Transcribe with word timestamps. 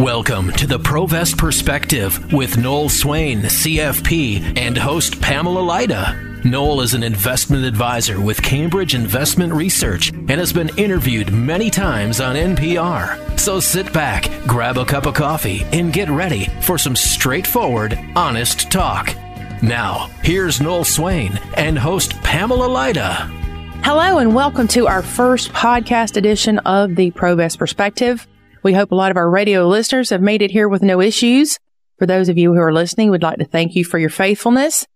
Welcome 0.00 0.50
to 0.52 0.66
the 0.66 0.78
Provest 0.78 1.36
Perspective 1.36 2.32
with 2.32 2.56
Noel 2.56 2.88
Swain, 2.88 3.42
CFP, 3.42 4.56
and 4.56 4.74
host 4.74 5.20
Pamela 5.20 5.60
Lyda. 5.60 6.42
Noel 6.42 6.80
is 6.80 6.94
an 6.94 7.02
investment 7.02 7.66
advisor 7.66 8.18
with 8.18 8.42
Cambridge 8.42 8.94
Investment 8.94 9.52
Research 9.52 10.08
and 10.08 10.30
has 10.30 10.54
been 10.54 10.70
interviewed 10.78 11.30
many 11.30 11.68
times 11.68 12.18
on 12.18 12.34
NPR. 12.34 13.38
So 13.38 13.60
sit 13.60 13.92
back, 13.92 14.30
grab 14.46 14.78
a 14.78 14.86
cup 14.86 15.04
of 15.04 15.12
coffee, 15.12 15.66
and 15.70 15.92
get 15.92 16.08
ready 16.08 16.46
for 16.62 16.78
some 16.78 16.96
straightforward, 16.96 17.98
honest 18.16 18.70
talk. 18.70 19.14
Now, 19.62 20.08
here's 20.22 20.62
Noel 20.62 20.84
Swain 20.84 21.38
and 21.58 21.78
host 21.78 22.14
Pamela 22.22 22.68
Lyda. 22.68 23.28
Hello, 23.84 24.16
and 24.16 24.34
welcome 24.34 24.66
to 24.68 24.86
our 24.86 25.02
first 25.02 25.52
podcast 25.52 26.16
edition 26.16 26.58
of 26.60 26.96
the 26.96 27.10
Provest 27.10 27.58
Perspective. 27.58 28.26
We 28.62 28.74
hope 28.74 28.92
a 28.92 28.94
lot 28.94 29.10
of 29.10 29.16
our 29.16 29.30
radio 29.30 29.66
listeners 29.66 30.10
have 30.10 30.20
made 30.20 30.42
it 30.42 30.50
here 30.50 30.68
with 30.68 30.82
no 30.82 31.00
issues. 31.00 31.58
For 31.98 32.04
those 32.06 32.28
of 32.28 32.36
you 32.36 32.52
who 32.52 32.60
are 32.60 32.72
listening, 32.72 33.10
we'd 33.10 33.22
like 33.22 33.38
to 33.38 33.44
thank 33.44 33.74
you 33.74 33.84
for 33.84 33.98
your 33.98 34.10
faithfulness. 34.10 34.86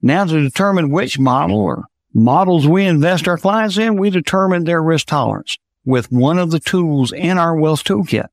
Now 0.02 0.26
to 0.26 0.42
determine 0.42 0.90
which 0.90 1.20
model 1.20 1.58
or 1.58 1.86
models 2.14 2.68
we 2.68 2.86
invest 2.86 3.28
our 3.28 3.38
clients 3.38 3.78
in, 3.78 3.98
we 3.98 4.10
determine 4.10 4.64
their 4.64 4.82
risk 4.82 5.08
tolerance 5.08 5.58
with 5.86 6.12
one 6.12 6.40
of 6.40 6.50
the 6.50 6.60
tools 6.60 7.12
in 7.12 7.38
our 7.38 7.56
wealth 7.56 7.84
toolkit. 7.84 8.28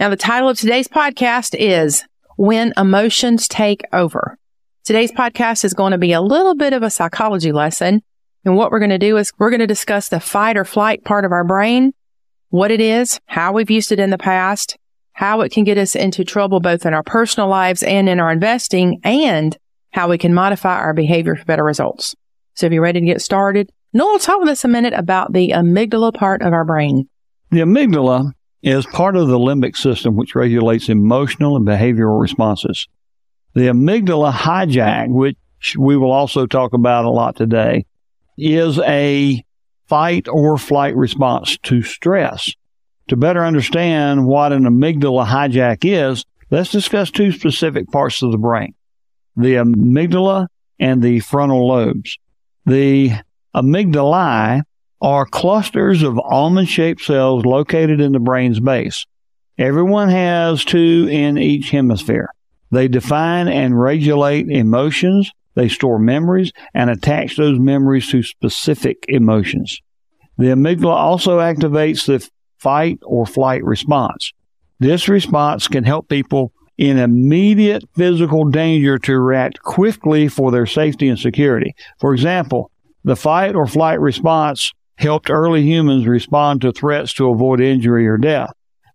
Now, 0.00 0.08
the 0.10 0.16
title 0.16 0.48
of 0.48 0.56
today's 0.56 0.86
podcast 0.86 1.56
is 1.58 2.04
When 2.36 2.72
Emotions 2.76 3.48
Take 3.48 3.82
Over. 3.92 4.38
Today's 4.84 5.10
podcast 5.10 5.64
is 5.64 5.74
going 5.74 5.90
to 5.90 5.98
be 5.98 6.12
a 6.12 6.20
little 6.20 6.54
bit 6.54 6.72
of 6.72 6.84
a 6.84 6.90
psychology 6.90 7.50
lesson. 7.50 8.02
And 8.44 8.54
what 8.54 8.70
we're 8.70 8.78
going 8.78 8.90
to 8.90 8.98
do 8.98 9.16
is 9.16 9.32
we're 9.40 9.50
going 9.50 9.58
to 9.58 9.66
discuss 9.66 10.08
the 10.08 10.20
fight 10.20 10.56
or 10.56 10.64
flight 10.64 11.04
part 11.04 11.24
of 11.24 11.32
our 11.32 11.42
brain, 11.42 11.94
what 12.50 12.70
it 12.70 12.80
is, 12.80 13.18
how 13.26 13.52
we've 13.52 13.72
used 13.72 13.90
it 13.90 13.98
in 13.98 14.10
the 14.10 14.18
past, 14.18 14.76
how 15.14 15.40
it 15.40 15.50
can 15.50 15.64
get 15.64 15.78
us 15.78 15.96
into 15.96 16.24
trouble 16.24 16.60
both 16.60 16.86
in 16.86 16.94
our 16.94 17.02
personal 17.02 17.48
lives 17.48 17.82
and 17.82 18.08
in 18.08 18.20
our 18.20 18.30
investing, 18.30 19.00
and 19.02 19.58
how 19.90 20.08
we 20.08 20.16
can 20.16 20.32
modify 20.32 20.78
our 20.78 20.94
behavior 20.94 21.34
for 21.34 21.44
better 21.44 21.64
results. 21.64 22.14
So 22.54 22.66
if 22.66 22.72
you're 22.72 22.82
ready 22.82 23.00
to 23.00 23.06
get 23.06 23.20
started, 23.20 23.68
Noel, 23.92 24.20
talk 24.20 24.38
with 24.38 24.48
us 24.48 24.64
a 24.64 24.68
minute 24.68 24.94
about 24.94 25.32
the 25.32 25.48
amygdala 25.48 26.14
part 26.14 26.42
of 26.42 26.52
our 26.52 26.64
brain. 26.64 27.08
The 27.50 27.62
amygdala 27.62 28.30
is 28.62 28.86
part 28.86 29.16
of 29.16 29.28
the 29.28 29.38
limbic 29.38 29.76
system, 29.76 30.16
which 30.16 30.34
regulates 30.34 30.88
emotional 30.88 31.56
and 31.56 31.66
behavioral 31.66 32.20
responses. 32.20 32.88
The 33.54 33.68
amygdala 33.68 34.32
hijack, 34.32 35.08
which 35.08 35.36
we 35.76 35.96
will 35.96 36.12
also 36.12 36.46
talk 36.46 36.72
about 36.72 37.04
a 37.04 37.10
lot 37.10 37.36
today, 37.36 37.86
is 38.36 38.78
a 38.80 39.42
fight 39.86 40.28
or 40.28 40.58
flight 40.58 40.96
response 40.96 41.58
to 41.64 41.82
stress. 41.82 42.52
To 43.08 43.16
better 43.16 43.44
understand 43.44 44.26
what 44.26 44.52
an 44.52 44.64
amygdala 44.64 45.26
hijack 45.26 45.78
is, 45.82 46.24
let's 46.50 46.70
discuss 46.70 47.10
two 47.10 47.32
specific 47.32 47.88
parts 47.90 48.22
of 48.22 48.32
the 48.32 48.38
brain 48.38 48.74
the 49.36 49.54
amygdala 49.54 50.48
and 50.80 51.00
the 51.00 51.20
frontal 51.20 51.68
lobes. 51.68 52.18
The 52.66 53.12
amygdalae 53.54 54.62
are 55.00 55.26
clusters 55.26 56.02
of 56.02 56.18
almond 56.18 56.68
shaped 56.68 57.02
cells 57.02 57.44
located 57.44 58.00
in 58.00 58.12
the 58.12 58.18
brain's 58.18 58.60
base. 58.60 59.06
Everyone 59.56 60.08
has 60.08 60.64
two 60.64 61.08
in 61.10 61.38
each 61.38 61.70
hemisphere. 61.70 62.30
They 62.70 62.88
define 62.88 63.48
and 63.48 63.80
regulate 63.80 64.48
emotions, 64.48 65.30
they 65.54 65.68
store 65.68 65.98
memories, 65.98 66.52
and 66.74 66.90
attach 66.90 67.36
those 67.36 67.58
memories 67.58 68.08
to 68.10 68.22
specific 68.22 69.04
emotions. 69.08 69.80
The 70.36 70.46
amygdala 70.46 70.94
also 70.94 71.38
activates 71.38 72.06
the 72.06 72.28
fight 72.58 72.98
or 73.04 73.26
flight 73.26 73.64
response. 73.64 74.32
This 74.78 75.08
response 75.08 75.66
can 75.66 75.84
help 75.84 76.08
people 76.08 76.52
in 76.76 76.98
immediate 76.98 77.82
physical 77.96 78.44
danger 78.44 78.98
to 79.00 79.18
react 79.18 79.60
quickly 79.60 80.28
for 80.28 80.52
their 80.52 80.66
safety 80.66 81.08
and 81.08 81.18
security. 81.18 81.74
For 81.98 82.14
example, 82.14 82.70
the 83.02 83.16
fight 83.16 83.56
or 83.56 83.66
flight 83.66 84.00
response 84.00 84.72
helped 84.98 85.30
early 85.30 85.62
humans 85.62 86.06
respond 86.06 86.60
to 86.60 86.72
threats 86.72 87.12
to 87.14 87.30
avoid 87.30 87.60
injury 87.60 88.06
or 88.06 88.18
death. 88.18 88.52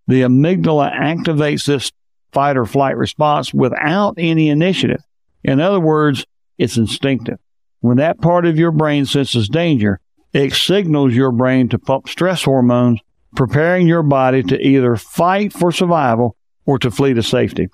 The 0.07 0.21
amygdala 0.21 0.93
activates 0.93 1.65
this 1.65 1.91
fight 2.33 2.57
or 2.57 2.65
flight 2.65 2.97
response 2.97 3.53
without 3.53 4.15
any 4.17 4.49
initiative. 4.49 5.01
In 5.43 5.61
other 5.61 5.79
words, 5.79 6.25
it's 6.57 6.77
instinctive. 6.77 7.39
When 7.79 7.97
that 7.97 8.21
part 8.21 8.45
of 8.45 8.57
your 8.57 8.71
brain 8.71 9.05
senses 9.05 9.47
danger, 9.47 9.99
it 10.33 10.53
signals 10.53 11.13
your 11.13 11.31
brain 11.31 11.69
to 11.69 11.79
pump 11.79 12.09
stress 12.09 12.43
hormones 12.43 12.99
preparing 13.35 13.87
your 13.87 14.03
body 14.03 14.43
to 14.43 14.59
either 14.59 14.95
fight 14.95 15.53
for 15.53 15.71
survival 15.71 16.35
or 16.65 16.77
to 16.79 16.91
flee 16.91 17.13
to 17.13 17.23
safety. 17.23 17.67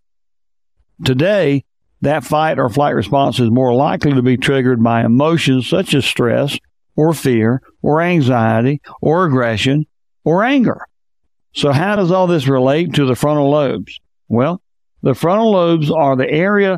Today, 1.04 1.66
that 2.02 2.24
fight 2.24 2.60
or 2.60 2.70
flight 2.70 2.96
response 2.96 3.40
is 3.40 3.50
more 3.50 3.74
likely 3.74 4.14
to 4.14 4.22
be 4.22 4.38
triggered 4.38 4.82
by 4.82 5.04
emotions 5.04 5.68
such 5.68 5.94
as 5.94 6.06
stress 6.06 6.58
or 6.96 7.14
fear 7.14 7.62
or 7.82 8.02
anxiety 8.02 8.82
or 9.02 9.26
aggression 9.26 9.86
or 10.24 10.44
anger. 10.44 10.86
So, 11.54 11.72
how 11.72 11.96
does 11.96 12.12
all 12.12 12.28
this 12.28 12.48
relate 12.48 12.94
to 12.94 13.06
the 13.06 13.16
frontal 13.16 13.50
lobes? 13.50 14.00
Well, 14.28 14.62
the 15.02 15.16
frontal 15.16 15.52
lobes 15.52 15.90
are 15.90 16.16
the 16.16 16.30
area 16.30 16.78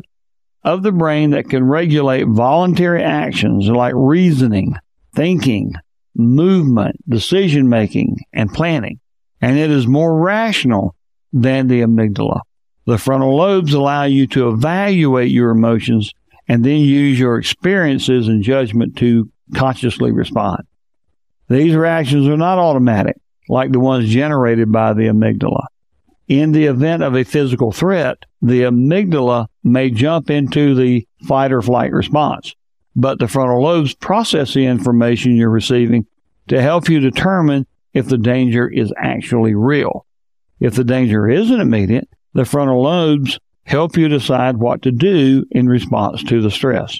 of 0.64 0.82
the 0.82 0.92
brain 0.92 1.30
that 1.30 1.50
can 1.50 1.64
regulate 1.64 2.26
voluntary 2.26 3.02
actions 3.02 3.68
like 3.68 3.94
reasoning, 3.96 4.76
thinking, 5.14 5.74
movement, 6.14 6.96
decision 7.08 7.68
making, 7.68 8.18
and 8.32 8.52
planning. 8.52 9.00
And 9.40 9.58
it 9.58 9.70
is 9.70 9.86
more 9.86 10.20
rational 10.20 10.94
than 11.32 11.66
the 11.66 11.80
amygdala. 11.80 12.40
The 12.86 12.98
frontal 12.98 13.36
lobes 13.36 13.72
allow 13.72 14.04
you 14.04 14.26
to 14.28 14.48
evaluate 14.48 15.30
your 15.30 15.50
emotions 15.50 16.12
and 16.48 16.64
then 16.64 16.80
use 16.80 17.18
your 17.18 17.38
experiences 17.38 18.28
and 18.28 18.42
judgment 18.42 18.96
to 18.98 19.30
consciously 19.54 20.12
respond. 20.12 20.64
These 21.48 21.74
reactions 21.74 22.28
are 22.28 22.36
not 22.36 22.58
automatic, 22.58 23.16
like 23.48 23.72
the 23.72 23.80
ones 23.80 24.08
generated 24.08 24.72
by 24.72 24.94
the 24.94 25.08
amygdala. 25.08 25.66
In 26.28 26.52
the 26.52 26.64
event 26.64 27.02
of 27.02 27.14
a 27.14 27.24
physical 27.24 27.72
threat, 27.72 28.18
the 28.40 28.62
amygdala 28.62 29.48
may 29.62 29.90
jump 29.90 30.30
into 30.30 30.74
the 30.74 31.06
fight 31.26 31.52
or 31.52 31.60
flight 31.60 31.92
response, 31.92 32.54
but 32.96 33.18
the 33.18 33.28
frontal 33.28 33.62
lobes 33.62 33.94
process 33.94 34.54
the 34.54 34.66
information 34.66 35.36
you're 35.36 35.50
receiving 35.50 36.06
to 36.48 36.62
help 36.62 36.88
you 36.88 37.00
determine 37.00 37.66
if 37.92 38.06
the 38.06 38.18
danger 38.18 38.68
is 38.68 38.92
actually 38.96 39.54
real. 39.54 40.06
If 40.60 40.74
the 40.74 40.84
danger 40.84 41.28
isn't 41.28 41.60
immediate, 41.60 42.08
the 42.32 42.44
frontal 42.44 42.82
lobes 42.82 43.38
help 43.64 43.96
you 43.96 44.08
decide 44.08 44.56
what 44.56 44.82
to 44.82 44.90
do 44.90 45.44
in 45.50 45.68
response 45.68 46.22
to 46.24 46.40
the 46.40 46.50
stress. 46.50 46.98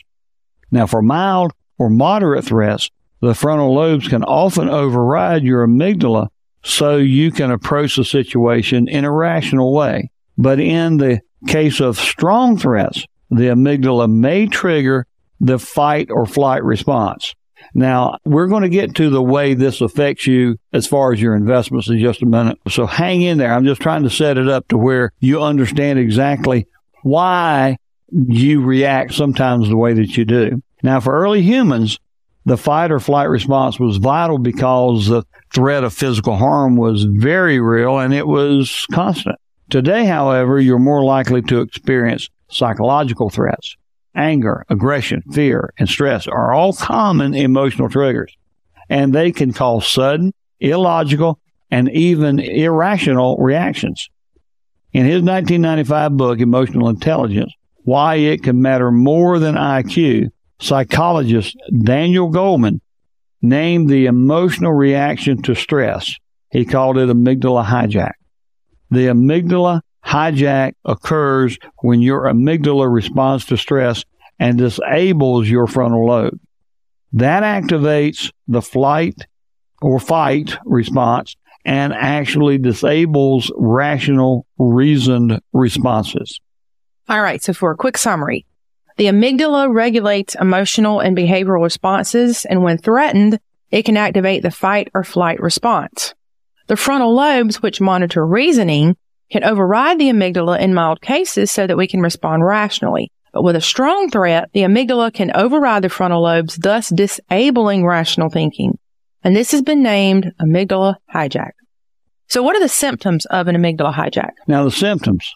Now, 0.70 0.86
for 0.86 1.02
mild 1.02 1.52
or 1.78 1.90
moderate 1.90 2.44
threats, 2.44 2.90
the 3.20 3.34
frontal 3.34 3.74
lobes 3.74 4.08
can 4.08 4.24
often 4.24 4.68
override 4.68 5.44
your 5.44 5.66
amygdala 5.66 6.28
so 6.64 6.96
you 6.96 7.30
can 7.30 7.50
approach 7.50 7.96
the 7.96 8.04
situation 8.04 8.88
in 8.88 9.04
a 9.04 9.10
rational 9.10 9.72
way. 9.72 10.10
But 10.38 10.60
in 10.60 10.96
the 10.96 11.20
case 11.46 11.80
of 11.80 11.98
strong 11.98 12.56
threats, 12.58 13.04
the 13.30 13.44
amygdala 13.44 14.10
may 14.10 14.46
trigger 14.46 15.06
the 15.40 15.58
fight 15.58 16.10
or 16.10 16.26
flight 16.26 16.62
response. 16.62 17.34
Now, 17.74 18.18
we're 18.24 18.48
going 18.48 18.62
to 18.62 18.68
get 18.68 18.94
to 18.96 19.08
the 19.08 19.22
way 19.22 19.54
this 19.54 19.80
affects 19.80 20.26
you 20.26 20.58
as 20.72 20.86
far 20.86 21.12
as 21.12 21.20
your 21.20 21.34
investments 21.34 21.88
in 21.88 21.98
just 21.98 22.22
a 22.22 22.26
minute. 22.26 22.58
So 22.68 22.86
hang 22.86 23.22
in 23.22 23.38
there. 23.38 23.52
I'm 23.52 23.64
just 23.64 23.80
trying 23.80 24.02
to 24.02 24.10
set 24.10 24.36
it 24.36 24.48
up 24.48 24.68
to 24.68 24.76
where 24.76 25.12
you 25.20 25.42
understand 25.42 25.98
exactly 25.98 26.66
why 27.02 27.78
you 28.10 28.62
react 28.62 29.14
sometimes 29.14 29.68
the 29.68 29.76
way 29.76 29.94
that 29.94 30.16
you 30.16 30.24
do. 30.24 30.62
Now, 30.82 31.00
for 31.00 31.12
early 31.12 31.42
humans, 31.42 31.98
the 32.44 32.56
fight 32.56 32.90
or 32.90 32.98
flight 32.98 33.28
response 33.28 33.78
was 33.78 33.98
vital 33.98 34.38
because 34.38 35.06
the 35.06 35.22
threat 35.54 35.84
of 35.84 35.92
physical 35.92 36.36
harm 36.36 36.76
was 36.76 37.04
very 37.04 37.60
real 37.60 37.98
and 37.98 38.12
it 38.12 38.26
was 38.26 38.86
constant. 38.92 39.36
Today, 39.70 40.04
however, 40.06 40.60
you're 40.60 40.78
more 40.78 41.04
likely 41.04 41.40
to 41.42 41.60
experience 41.60 42.28
psychological 42.50 43.30
threats 43.30 43.76
anger, 44.14 44.64
aggression, 44.68 45.22
fear, 45.32 45.72
and 45.78 45.88
stress 45.88 46.26
are 46.26 46.52
all 46.52 46.74
common 46.74 47.32
emotional 47.32 47.88
triggers, 47.88 48.36
and 48.90 49.14
they 49.14 49.32
can 49.32 49.54
cause 49.54 49.88
sudden, 49.88 50.34
illogical, 50.60 51.38
and 51.70 51.88
even 51.90 52.38
irrational 52.38 53.38
reactions. 53.38 54.10
In 54.92 55.06
his 55.06 55.22
1995 55.22 56.16
book, 56.18 56.40
Emotional 56.40 56.90
Intelligence, 56.90 57.54
Why 57.84 58.16
It 58.16 58.42
Can 58.42 58.60
Matter 58.60 58.90
More 58.90 59.38
Than 59.38 59.54
IQ, 59.54 60.28
psychologist 60.62 61.56
Daniel 61.82 62.30
Goleman 62.30 62.80
named 63.42 63.90
the 63.90 64.06
emotional 64.06 64.72
reaction 64.72 65.42
to 65.42 65.54
stress. 65.54 66.14
He 66.50 66.64
called 66.64 66.98
it 66.98 67.08
amygdala 67.08 67.64
hijack. 67.64 68.12
The 68.90 69.06
amygdala 69.06 69.80
hijack 70.04 70.74
occurs 70.84 71.58
when 71.80 72.00
your 72.00 72.22
amygdala 72.24 72.92
responds 72.92 73.46
to 73.46 73.56
stress 73.56 74.04
and 74.38 74.58
disables 74.58 75.48
your 75.48 75.66
frontal 75.66 76.06
lobe. 76.06 76.38
That 77.12 77.42
activates 77.42 78.32
the 78.48 78.62
flight 78.62 79.26
or 79.80 79.98
fight 79.98 80.56
response 80.64 81.36
and 81.64 81.92
actually 81.92 82.58
disables 82.58 83.50
rational, 83.56 84.46
reasoned 84.58 85.40
responses. 85.52 86.40
All 87.08 87.20
right. 87.20 87.42
So 87.42 87.52
for 87.52 87.70
a 87.70 87.76
quick 87.76 87.98
summary, 87.98 88.46
the 88.96 89.06
amygdala 89.06 89.72
regulates 89.72 90.36
emotional 90.40 91.00
and 91.00 91.16
behavioral 91.16 91.62
responses. 91.62 92.44
And 92.44 92.62
when 92.62 92.78
threatened, 92.78 93.38
it 93.70 93.84
can 93.84 93.96
activate 93.96 94.42
the 94.42 94.50
fight 94.50 94.88
or 94.94 95.04
flight 95.04 95.40
response. 95.40 96.14
The 96.66 96.76
frontal 96.76 97.14
lobes, 97.14 97.62
which 97.62 97.80
monitor 97.80 98.26
reasoning, 98.26 98.96
can 99.30 99.44
override 99.44 99.98
the 99.98 100.10
amygdala 100.10 100.60
in 100.60 100.74
mild 100.74 101.00
cases 101.00 101.50
so 101.50 101.66
that 101.66 101.76
we 101.76 101.88
can 101.88 102.00
respond 102.00 102.44
rationally. 102.44 103.10
But 103.32 103.44
with 103.44 103.56
a 103.56 103.62
strong 103.62 104.10
threat, 104.10 104.50
the 104.52 104.60
amygdala 104.60 105.12
can 105.12 105.34
override 105.34 105.82
the 105.82 105.88
frontal 105.88 106.22
lobes, 106.22 106.56
thus 106.56 106.90
disabling 106.90 107.86
rational 107.86 108.28
thinking. 108.28 108.78
And 109.24 109.34
this 109.34 109.52
has 109.52 109.62
been 109.62 109.82
named 109.82 110.32
amygdala 110.40 110.96
hijack. 111.14 111.52
So 112.28 112.42
what 112.42 112.56
are 112.56 112.60
the 112.60 112.68
symptoms 112.68 113.24
of 113.26 113.48
an 113.48 113.56
amygdala 113.56 113.94
hijack? 113.94 114.32
Now, 114.46 114.64
the 114.64 114.70
symptoms 114.70 115.32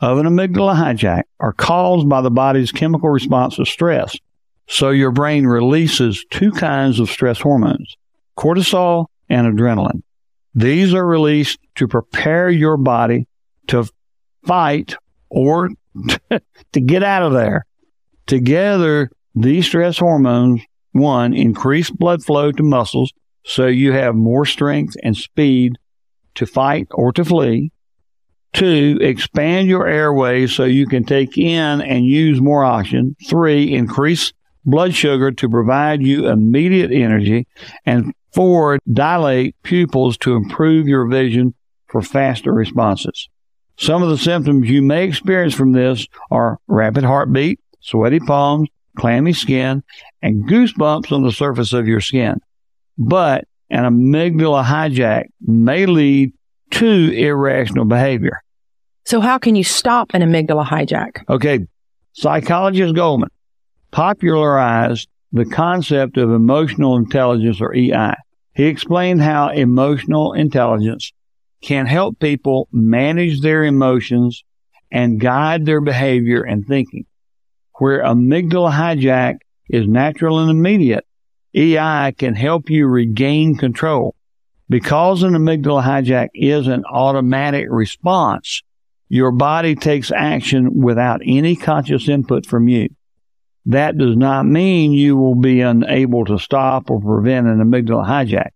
of 0.00 0.18
an 0.18 0.26
amygdala 0.26 0.74
hijack 0.76 1.22
are 1.40 1.52
caused 1.52 2.08
by 2.08 2.20
the 2.20 2.30
body's 2.30 2.72
chemical 2.72 3.08
response 3.08 3.56
to 3.56 3.64
stress. 3.64 4.16
So 4.68 4.90
your 4.90 5.12
brain 5.12 5.46
releases 5.46 6.24
two 6.30 6.50
kinds 6.52 7.00
of 7.00 7.08
stress 7.08 7.40
hormones, 7.40 7.96
cortisol 8.36 9.06
and 9.28 9.58
adrenaline. 9.58 10.02
These 10.54 10.94
are 10.94 11.06
released 11.06 11.58
to 11.76 11.86
prepare 11.86 12.50
your 12.50 12.76
body 12.76 13.28
to 13.68 13.88
fight 14.44 14.96
or 15.28 15.70
to 16.72 16.80
get 16.80 17.02
out 17.02 17.22
of 17.22 17.32
there. 17.32 17.66
Together, 18.26 19.10
these 19.34 19.66
stress 19.66 19.98
hormones, 19.98 20.62
one, 20.92 21.34
increase 21.34 21.90
blood 21.90 22.24
flow 22.24 22.52
to 22.52 22.62
muscles 22.62 23.12
so 23.44 23.66
you 23.66 23.92
have 23.92 24.14
more 24.14 24.44
strength 24.44 24.96
and 25.02 25.16
speed 25.16 25.74
to 26.34 26.46
fight 26.46 26.88
or 26.90 27.12
to 27.12 27.24
flee. 27.24 27.70
Two, 28.56 28.96
expand 29.02 29.68
your 29.68 29.86
airways 29.86 30.54
so 30.54 30.64
you 30.64 30.86
can 30.86 31.04
take 31.04 31.36
in 31.36 31.82
and 31.82 32.06
use 32.06 32.40
more 32.40 32.64
oxygen. 32.64 33.14
Three, 33.28 33.74
increase 33.74 34.32
blood 34.64 34.94
sugar 34.94 35.30
to 35.30 35.50
provide 35.50 36.00
you 36.00 36.28
immediate 36.28 36.90
energy. 36.90 37.46
And 37.84 38.14
four, 38.32 38.78
dilate 38.90 39.56
pupils 39.62 40.16
to 40.18 40.36
improve 40.36 40.88
your 40.88 41.06
vision 41.06 41.52
for 41.88 42.00
faster 42.00 42.50
responses. 42.50 43.28
Some 43.78 44.02
of 44.02 44.08
the 44.08 44.16
symptoms 44.16 44.70
you 44.70 44.80
may 44.80 45.04
experience 45.04 45.52
from 45.52 45.72
this 45.72 46.06
are 46.30 46.58
rapid 46.66 47.04
heartbeat, 47.04 47.60
sweaty 47.80 48.20
palms, 48.20 48.70
clammy 48.96 49.34
skin, 49.34 49.82
and 50.22 50.48
goosebumps 50.48 51.12
on 51.12 51.24
the 51.24 51.30
surface 51.30 51.74
of 51.74 51.86
your 51.86 52.00
skin. 52.00 52.40
But 52.96 53.44
an 53.68 53.84
amygdala 53.84 54.64
hijack 54.64 55.26
may 55.42 55.84
lead 55.84 56.32
to 56.70 57.12
irrational 57.12 57.84
behavior. 57.84 58.42
So 59.06 59.20
how 59.20 59.38
can 59.38 59.54
you 59.54 59.62
stop 59.62 60.10
an 60.14 60.22
amygdala 60.22 60.66
hijack? 60.66 61.22
Okay. 61.28 61.60
Psychologist 62.12 62.92
Goleman 62.94 63.28
popularized 63.92 65.08
the 65.32 65.44
concept 65.44 66.16
of 66.16 66.32
emotional 66.32 66.96
intelligence 66.96 67.60
or 67.60 67.72
EI. 67.72 68.14
He 68.56 68.64
explained 68.64 69.22
how 69.22 69.50
emotional 69.50 70.32
intelligence 70.32 71.12
can 71.62 71.86
help 71.86 72.18
people 72.18 72.68
manage 72.72 73.42
their 73.42 73.62
emotions 73.62 74.42
and 74.90 75.20
guide 75.20 75.66
their 75.66 75.80
behavior 75.80 76.42
and 76.42 76.66
thinking. 76.66 77.06
Where 77.78 78.02
amygdala 78.02 78.72
hijack 78.72 79.36
is 79.68 79.86
natural 79.86 80.40
and 80.40 80.50
immediate, 80.50 81.06
EI 81.54 82.12
can 82.18 82.34
help 82.34 82.70
you 82.70 82.88
regain 82.88 83.56
control. 83.56 84.16
Because 84.68 85.22
an 85.22 85.34
amygdala 85.34 85.84
hijack 85.84 86.28
is 86.34 86.66
an 86.66 86.84
automatic 86.86 87.66
response, 87.70 88.62
your 89.08 89.30
body 89.32 89.74
takes 89.74 90.10
action 90.10 90.80
without 90.80 91.20
any 91.24 91.56
conscious 91.56 92.08
input 92.08 92.46
from 92.46 92.68
you. 92.68 92.88
That 93.66 93.98
does 93.98 94.16
not 94.16 94.46
mean 94.46 94.92
you 94.92 95.16
will 95.16 95.34
be 95.34 95.60
unable 95.60 96.24
to 96.26 96.38
stop 96.38 96.90
or 96.90 97.00
prevent 97.00 97.46
an 97.46 97.58
amygdala 97.58 98.06
hijack. 98.06 98.50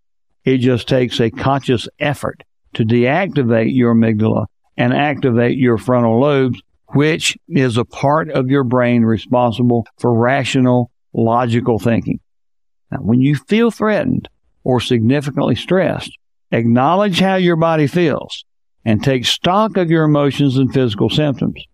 It 0.45 0.59
just 0.59 0.88
takes 0.88 1.21
a 1.21 1.30
conscious 1.30 1.88
effort 1.99 2.42
to 2.75 2.85
deactivate 2.85 3.75
your 3.75 3.95
amygdala 3.95 4.47
and 4.76 4.95
activate 4.95 5.59
your 5.59 5.78
frontal 5.78 6.21
lobes, 6.21 6.61
which 6.95 7.37
is 7.49 7.76
a 7.76 7.85
part 7.85 8.30
of 8.30 8.49
your 8.49 8.64
brain 8.64 9.02
responsible 9.02 9.87
for 9.99 10.14
rational, 10.14 10.90
logical 11.12 11.78
thinking. 11.78 12.21
Now, 12.90 12.99
when 12.99 13.21
you 13.21 13.37
feel 13.37 13.71
threatened 13.71 14.28
or 14.64 14.80
significantly 14.80 15.57
stressed, 15.57 16.16
Acknowledge 16.52 17.21
how 17.21 17.37
your 17.37 17.57
body 17.57 17.87
feels 17.87 18.45
and 18.85 19.03
take 19.03 19.25
stock 19.27 19.77
of 19.77 19.91
your 19.91 20.05
emotions 20.05 20.57
and 20.57 20.73
physical 20.73 21.11
symptoms. 21.11 21.65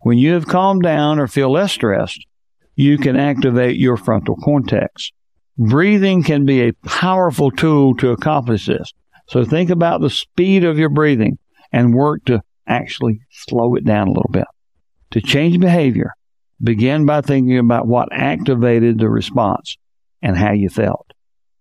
When 0.00 0.18
you 0.18 0.32
have 0.34 0.46
calmed 0.46 0.82
down 0.82 1.18
or 1.18 1.26
feel 1.26 1.52
less 1.52 1.72
stressed, 1.72 2.26
you 2.74 2.98
can 2.98 3.16
activate 3.16 3.76
your 3.76 3.96
frontal 3.96 4.36
cortex. 4.36 5.10
Breathing 5.58 6.22
can 6.22 6.44
be 6.46 6.62
a 6.62 6.72
powerful 6.86 7.50
tool 7.50 7.94
to 7.96 8.10
accomplish 8.10 8.66
this. 8.66 8.92
So 9.28 9.44
think 9.44 9.70
about 9.70 10.00
the 10.00 10.10
speed 10.10 10.64
of 10.64 10.78
your 10.78 10.88
breathing 10.88 11.38
and 11.72 11.94
work 11.94 12.24
to 12.26 12.42
actually 12.66 13.20
slow 13.30 13.74
it 13.74 13.84
down 13.84 14.08
a 14.08 14.12
little 14.12 14.30
bit. 14.32 14.46
To 15.12 15.20
change 15.20 15.60
behavior, 15.60 16.14
begin 16.62 17.06
by 17.06 17.20
thinking 17.20 17.58
about 17.58 17.86
what 17.86 18.08
activated 18.12 18.98
the 18.98 19.08
response 19.08 19.76
and 20.22 20.36
how 20.36 20.52
you 20.52 20.68
felt. 20.68 21.12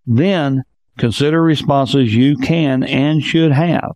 Then 0.05 0.63
consider 0.97 1.41
responses 1.41 2.15
you 2.15 2.37
can 2.37 2.83
and 2.83 3.21
should 3.21 3.51
have. 3.51 3.91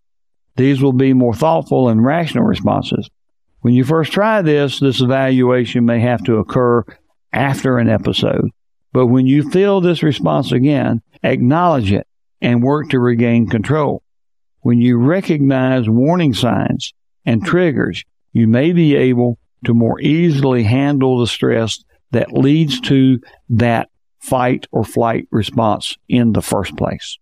These 0.58 0.82
will 0.82 0.94
be 0.94 1.14
more 1.14 1.34
thoughtful 1.34 1.90
and 1.90 2.04
rational 2.04 2.46
responses. 2.46 3.10
When 3.62 3.74
you 3.74 3.84
first 3.84 4.12
try 4.12 4.42
this, 4.42 4.80
this 4.80 5.02
evaluation 5.02 5.86
may 5.86 6.00
have 6.00 6.24
to 6.26 6.38
occur 6.38 6.84
after 7.34 7.78
an 7.78 7.90
episode. 7.90 8.52
But 8.94 9.08
when 9.08 9.28
you 9.28 9.50
feel 9.50 9.82
this 9.82 10.04
response 10.04 10.52
again, 10.52 11.02
acknowledge 11.24 11.92
it 11.92 12.08
and 12.42 12.64
work 12.64 12.90
to 12.90 13.00
regain 13.00 13.48
control. 13.48 14.04
When 14.62 14.80
you 14.80 14.98
recognize 14.98 15.90
warning 15.90 16.34
signs 16.34 16.94
and 17.26 17.46
triggers, 17.46 18.04
you 18.32 18.48
may 18.48 18.72
be 18.72 18.96
able 18.96 19.38
to 19.66 19.74
more 19.74 20.00
easily 20.00 20.64
handle 20.64 21.20
the 21.20 21.28
stress 21.28 21.84
that 22.12 22.32
leads 22.32 22.80
to 22.82 23.20
that 23.50 23.90
fight 24.20 24.68
or 24.72 24.84
flight 24.84 25.28
response 25.32 25.98
in 26.08 26.34
the 26.34 26.42
first 26.42 26.78
place. 26.78 27.18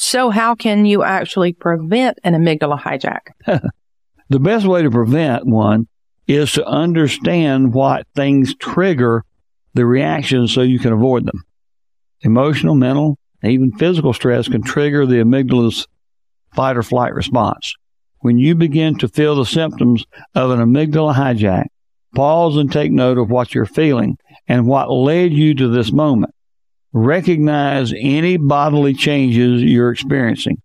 So, 0.00 0.30
how 0.30 0.54
can 0.54 0.86
you 0.86 1.02
actually 1.02 1.54
prevent 1.54 2.20
an 2.22 2.34
amygdala 2.34 2.80
hijack? 2.80 3.32
the 4.28 4.38
best 4.38 4.64
way 4.64 4.80
to 4.82 4.92
prevent 4.92 5.44
one 5.44 5.88
is 6.28 6.52
to 6.52 6.64
understand 6.64 7.74
what 7.74 8.06
things 8.14 8.54
trigger 8.54 9.24
the 9.74 9.84
reactions 9.84 10.54
so 10.54 10.62
you 10.62 10.78
can 10.78 10.92
avoid 10.92 11.26
them. 11.26 11.42
Emotional, 12.20 12.76
mental, 12.76 13.18
even 13.42 13.72
physical 13.72 14.12
stress 14.12 14.46
can 14.46 14.62
trigger 14.62 15.04
the 15.04 15.16
amygdala's 15.16 15.88
fight 16.54 16.76
or 16.76 16.84
flight 16.84 17.12
response. 17.12 17.74
When 18.20 18.38
you 18.38 18.54
begin 18.54 18.98
to 18.98 19.08
feel 19.08 19.34
the 19.34 19.44
symptoms 19.44 20.04
of 20.32 20.52
an 20.52 20.60
amygdala 20.60 21.16
hijack, 21.16 21.66
pause 22.14 22.56
and 22.56 22.70
take 22.70 22.92
note 22.92 23.18
of 23.18 23.32
what 23.32 23.52
you're 23.52 23.66
feeling 23.66 24.16
and 24.46 24.64
what 24.64 24.92
led 24.92 25.32
you 25.32 25.54
to 25.54 25.66
this 25.66 25.90
moment. 25.90 26.32
Recognize 26.92 27.92
any 27.96 28.36
bodily 28.36 28.94
changes 28.94 29.62
you're 29.62 29.92
experiencing. 29.92 30.62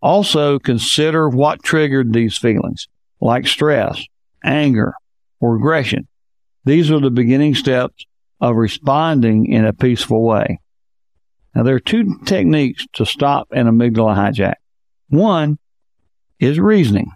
Also, 0.00 0.58
consider 0.58 1.28
what 1.28 1.62
triggered 1.62 2.12
these 2.12 2.36
feelings, 2.36 2.88
like 3.20 3.46
stress, 3.46 4.04
anger, 4.44 4.94
or 5.40 5.56
aggression. 5.56 6.06
These 6.64 6.90
are 6.90 7.00
the 7.00 7.10
beginning 7.10 7.54
steps 7.54 8.04
of 8.40 8.56
responding 8.56 9.46
in 9.46 9.64
a 9.64 9.72
peaceful 9.72 10.22
way. 10.22 10.60
Now, 11.54 11.62
there 11.62 11.74
are 11.74 11.80
two 11.80 12.18
techniques 12.24 12.84
to 12.94 13.06
stop 13.06 13.48
an 13.52 13.66
amygdala 13.66 14.16
hijack. 14.16 14.54
One 15.08 15.58
is 16.38 16.58
reasoning. 16.58 17.10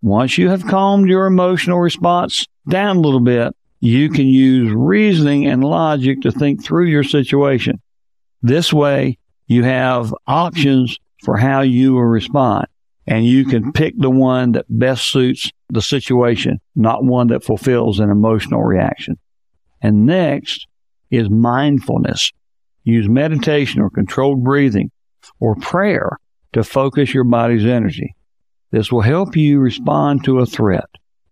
Once 0.00 0.38
you 0.38 0.48
have 0.48 0.66
calmed 0.66 1.08
your 1.08 1.26
emotional 1.26 1.80
response 1.80 2.46
down 2.68 2.96
a 2.96 3.00
little 3.00 3.20
bit, 3.20 3.54
you 3.80 4.08
can 4.08 4.26
use 4.26 4.72
reasoning 4.72 5.46
and 5.46 5.64
logic 5.64 6.22
to 6.22 6.30
think 6.30 6.64
through 6.64 6.86
your 6.86 7.04
situation. 7.04 7.80
This 8.44 8.74
way, 8.74 9.16
you 9.46 9.62
have 9.64 10.14
options 10.26 10.98
for 11.22 11.38
how 11.38 11.62
you 11.62 11.94
will 11.94 12.04
respond, 12.04 12.66
and 13.06 13.24
you 13.24 13.46
can 13.46 13.62
mm-hmm. 13.62 13.70
pick 13.70 13.94
the 13.96 14.10
one 14.10 14.52
that 14.52 14.66
best 14.68 15.10
suits 15.10 15.50
the 15.70 15.80
situation, 15.80 16.60
not 16.76 17.02
one 17.02 17.28
that 17.28 17.42
fulfills 17.42 18.00
an 18.00 18.10
emotional 18.10 18.62
reaction. 18.62 19.16
And 19.80 20.04
next 20.04 20.66
is 21.10 21.30
mindfulness. 21.30 22.32
Use 22.82 23.08
meditation 23.08 23.80
or 23.80 23.88
controlled 23.88 24.44
breathing 24.44 24.90
or 25.40 25.56
prayer 25.56 26.18
to 26.52 26.62
focus 26.62 27.14
your 27.14 27.24
body's 27.24 27.64
energy. 27.64 28.14
This 28.72 28.92
will 28.92 29.00
help 29.00 29.36
you 29.36 29.58
respond 29.58 30.22
to 30.24 30.40
a 30.40 30.46
threat 30.46 30.90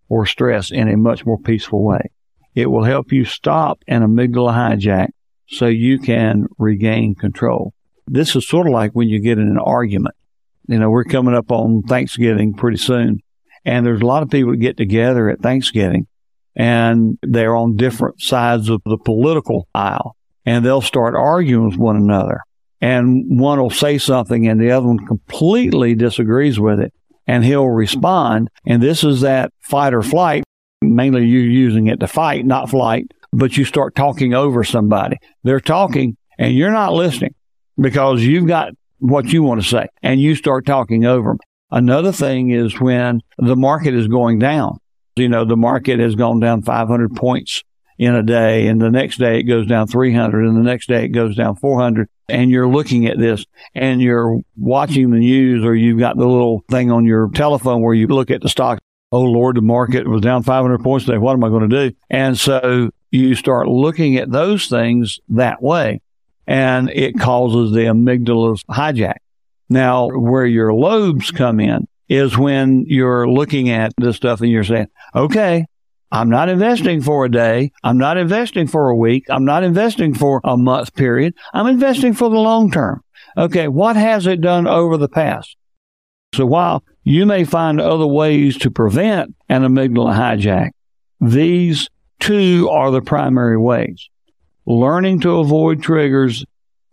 or 0.09 0.25
stress 0.25 0.71
in 0.71 0.87
a 0.87 0.97
much 0.97 1.27
more 1.27 1.37
peaceful 1.37 1.83
way. 1.83 2.09
It 2.55 2.71
will 2.71 2.83
help 2.83 3.11
you 3.11 3.23
stop 3.23 3.83
an 3.87 4.01
amygdala 4.01 4.51
hijack 4.51 5.09
so 5.47 5.67
you 5.67 5.99
can 5.99 6.45
regain 6.57 7.15
control. 7.15 7.73
This 8.07 8.35
is 8.35 8.47
sort 8.47 8.67
of 8.67 8.73
like 8.73 8.91
when 8.91 9.09
you 9.09 9.19
get 9.19 9.37
in 9.37 9.47
an 9.47 9.59
argument. 9.59 10.15
You 10.67 10.79
know, 10.79 10.89
we're 10.89 11.03
coming 11.03 11.35
up 11.35 11.51
on 11.51 11.83
Thanksgiving 11.83 12.53
pretty 12.53 12.77
soon, 12.77 13.19
and 13.65 13.85
there's 13.85 14.01
a 14.01 14.05
lot 14.05 14.23
of 14.23 14.29
people 14.29 14.51
that 14.51 14.57
get 14.57 14.77
together 14.77 15.29
at 15.29 15.41
Thanksgiving 15.41 16.07
and 16.55 17.17
they're 17.21 17.55
on 17.55 17.75
different 17.75 18.21
sides 18.21 18.69
of 18.69 18.81
the 18.85 18.97
political 18.97 19.67
aisle 19.73 20.15
and 20.45 20.65
they'll 20.65 20.81
start 20.81 21.15
arguing 21.15 21.69
with 21.69 21.77
one 21.77 21.95
another. 21.95 22.41
And 22.81 23.39
one 23.39 23.61
will 23.61 23.69
say 23.69 23.97
something 23.97 24.47
and 24.47 24.59
the 24.59 24.71
other 24.71 24.87
one 24.87 25.05
completely 25.05 25.95
disagrees 25.95 26.59
with 26.59 26.79
it 26.79 26.93
and 27.25 27.43
he'll 27.43 27.69
respond. 27.69 28.49
And 28.65 28.83
this 28.83 29.03
is 29.03 29.21
that 29.21 29.53
fight 29.61 29.93
or 29.93 30.01
flight. 30.01 30.43
Mainly 30.81 31.25
you're 31.25 31.43
using 31.43 31.87
it 31.87 32.01
to 32.01 32.07
fight, 32.07 32.45
not 32.45 32.69
flight, 32.69 33.05
but 33.33 33.57
you 33.57 33.65
start 33.65 33.95
talking 33.95 34.33
over 34.33 34.63
somebody. 34.63 35.17
They're 35.43 35.59
talking 35.59 36.17
and 36.37 36.53
you're 36.55 36.71
not 36.71 36.93
listening 36.93 37.35
because 37.79 38.23
you've 38.23 38.47
got 38.47 38.73
what 38.99 39.25
you 39.25 39.43
want 39.43 39.61
to 39.61 39.67
say 39.67 39.87
and 40.01 40.21
you 40.21 40.35
start 40.35 40.65
talking 40.65 41.05
over 41.05 41.31
them. 41.31 41.39
Another 41.71 42.11
thing 42.11 42.51
is 42.51 42.79
when 42.79 43.21
the 43.37 43.55
market 43.55 43.93
is 43.93 44.07
going 44.07 44.39
down 44.39 44.77
you 45.15 45.29
know, 45.29 45.45
the 45.45 45.57
market 45.57 45.99
has 45.99 46.15
gone 46.15 46.39
down 46.39 46.63
500 46.63 47.15
points 47.15 47.63
in 47.99 48.15
a 48.15 48.23
day 48.23 48.67
and 48.67 48.81
the 48.81 48.89
next 48.89 49.17
day 49.17 49.39
it 49.39 49.43
goes 49.43 49.67
down 49.67 49.87
300 49.87 50.45
and 50.45 50.57
the 50.57 50.63
next 50.63 50.87
day 50.87 51.05
it 51.05 51.09
goes 51.09 51.35
down 51.35 51.55
400 51.55 52.09
and 52.27 52.49
you're 52.49 52.67
looking 52.67 53.05
at 53.05 53.19
this 53.19 53.45
and 53.75 54.01
you're 54.01 54.39
watching 54.57 55.11
the 55.11 55.19
news 55.19 55.63
or 55.63 55.75
you've 55.75 55.99
got 55.99 56.17
the 56.17 56.25
little 56.25 56.63
thing 56.71 56.91
on 56.91 57.05
your 57.05 57.29
telephone 57.29 57.83
where 57.83 57.93
you 57.93 58.07
look 58.07 58.31
at 58.31 58.41
the 58.41 58.49
stock. 58.49 58.79
Oh 59.11 59.21
Lord, 59.21 59.57
the 59.57 59.61
market 59.61 60.07
was 60.07 60.21
down 60.21 60.41
500 60.41 60.79
points 60.79 61.05
today. 61.05 61.19
What 61.19 61.33
am 61.33 61.43
I 61.43 61.49
going 61.49 61.69
to 61.69 61.89
do? 61.89 61.95
And 62.09 62.37
so 62.37 62.89
you 63.13 63.35
start 63.35 63.67
looking 63.67 64.17
at 64.17 64.31
those 64.31 64.67
things 64.67 65.19
that 65.29 65.61
way 65.61 66.01
and 66.47 66.89
it 66.89 67.19
causes 67.19 67.71
the 67.71 67.81
amygdala's 67.81 68.63
hijack. 68.63 69.17
Now, 69.69 70.09
where 70.09 70.45
your 70.45 70.73
lobes 70.73 71.31
come 71.31 71.59
in 71.59 71.87
is 72.09 72.37
when 72.37 72.85
you're 72.87 73.29
looking 73.29 73.69
at 73.69 73.93
this 73.97 74.15
stuff 74.15 74.41
and 74.41 74.49
you're 74.51 74.63
saying, 74.63 74.87
okay, 75.15 75.65
I'm 76.11 76.29
not 76.29 76.49
investing 76.49 77.01
for 77.01 77.25
a 77.25 77.31
day. 77.31 77.71
I'm 77.83 77.97
not 77.97 78.17
investing 78.17 78.67
for 78.67 78.89
a 78.89 78.95
week. 78.95 79.25
I'm 79.29 79.45
not 79.45 79.63
investing 79.63 80.13
for 80.13 80.41
a 80.43 80.57
month 80.57 80.93
period. 80.95 81.33
I'm 81.53 81.67
investing 81.67 82.13
for 82.13 82.29
the 82.29 82.37
long 82.37 82.71
term. 82.71 83.01
Okay, 83.37 83.67
what 83.67 83.95
has 83.95 84.27
it 84.27 84.41
done 84.41 84.67
over 84.67 84.97
the 84.97 85.09
past? 85.09 85.55
So 86.35 86.45
while 86.45 86.83
you 87.03 87.25
may 87.25 87.45
find 87.45 87.79
other 87.79 88.07
ways 88.07 88.57
to 88.59 88.71
prevent 88.71 89.35
an 89.49 89.63
amygdala 89.63 90.15
hijack, 90.15 90.71
these 91.19 91.89
two 92.23 92.69
are 92.69 92.91
the 92.91 93.01
primary 93.01 93.57
ways. 93.57 94.09
Learning 94.65 95.19
to 95.21 95.39
avoid 95.39 95.83
triggers 95.83 96.45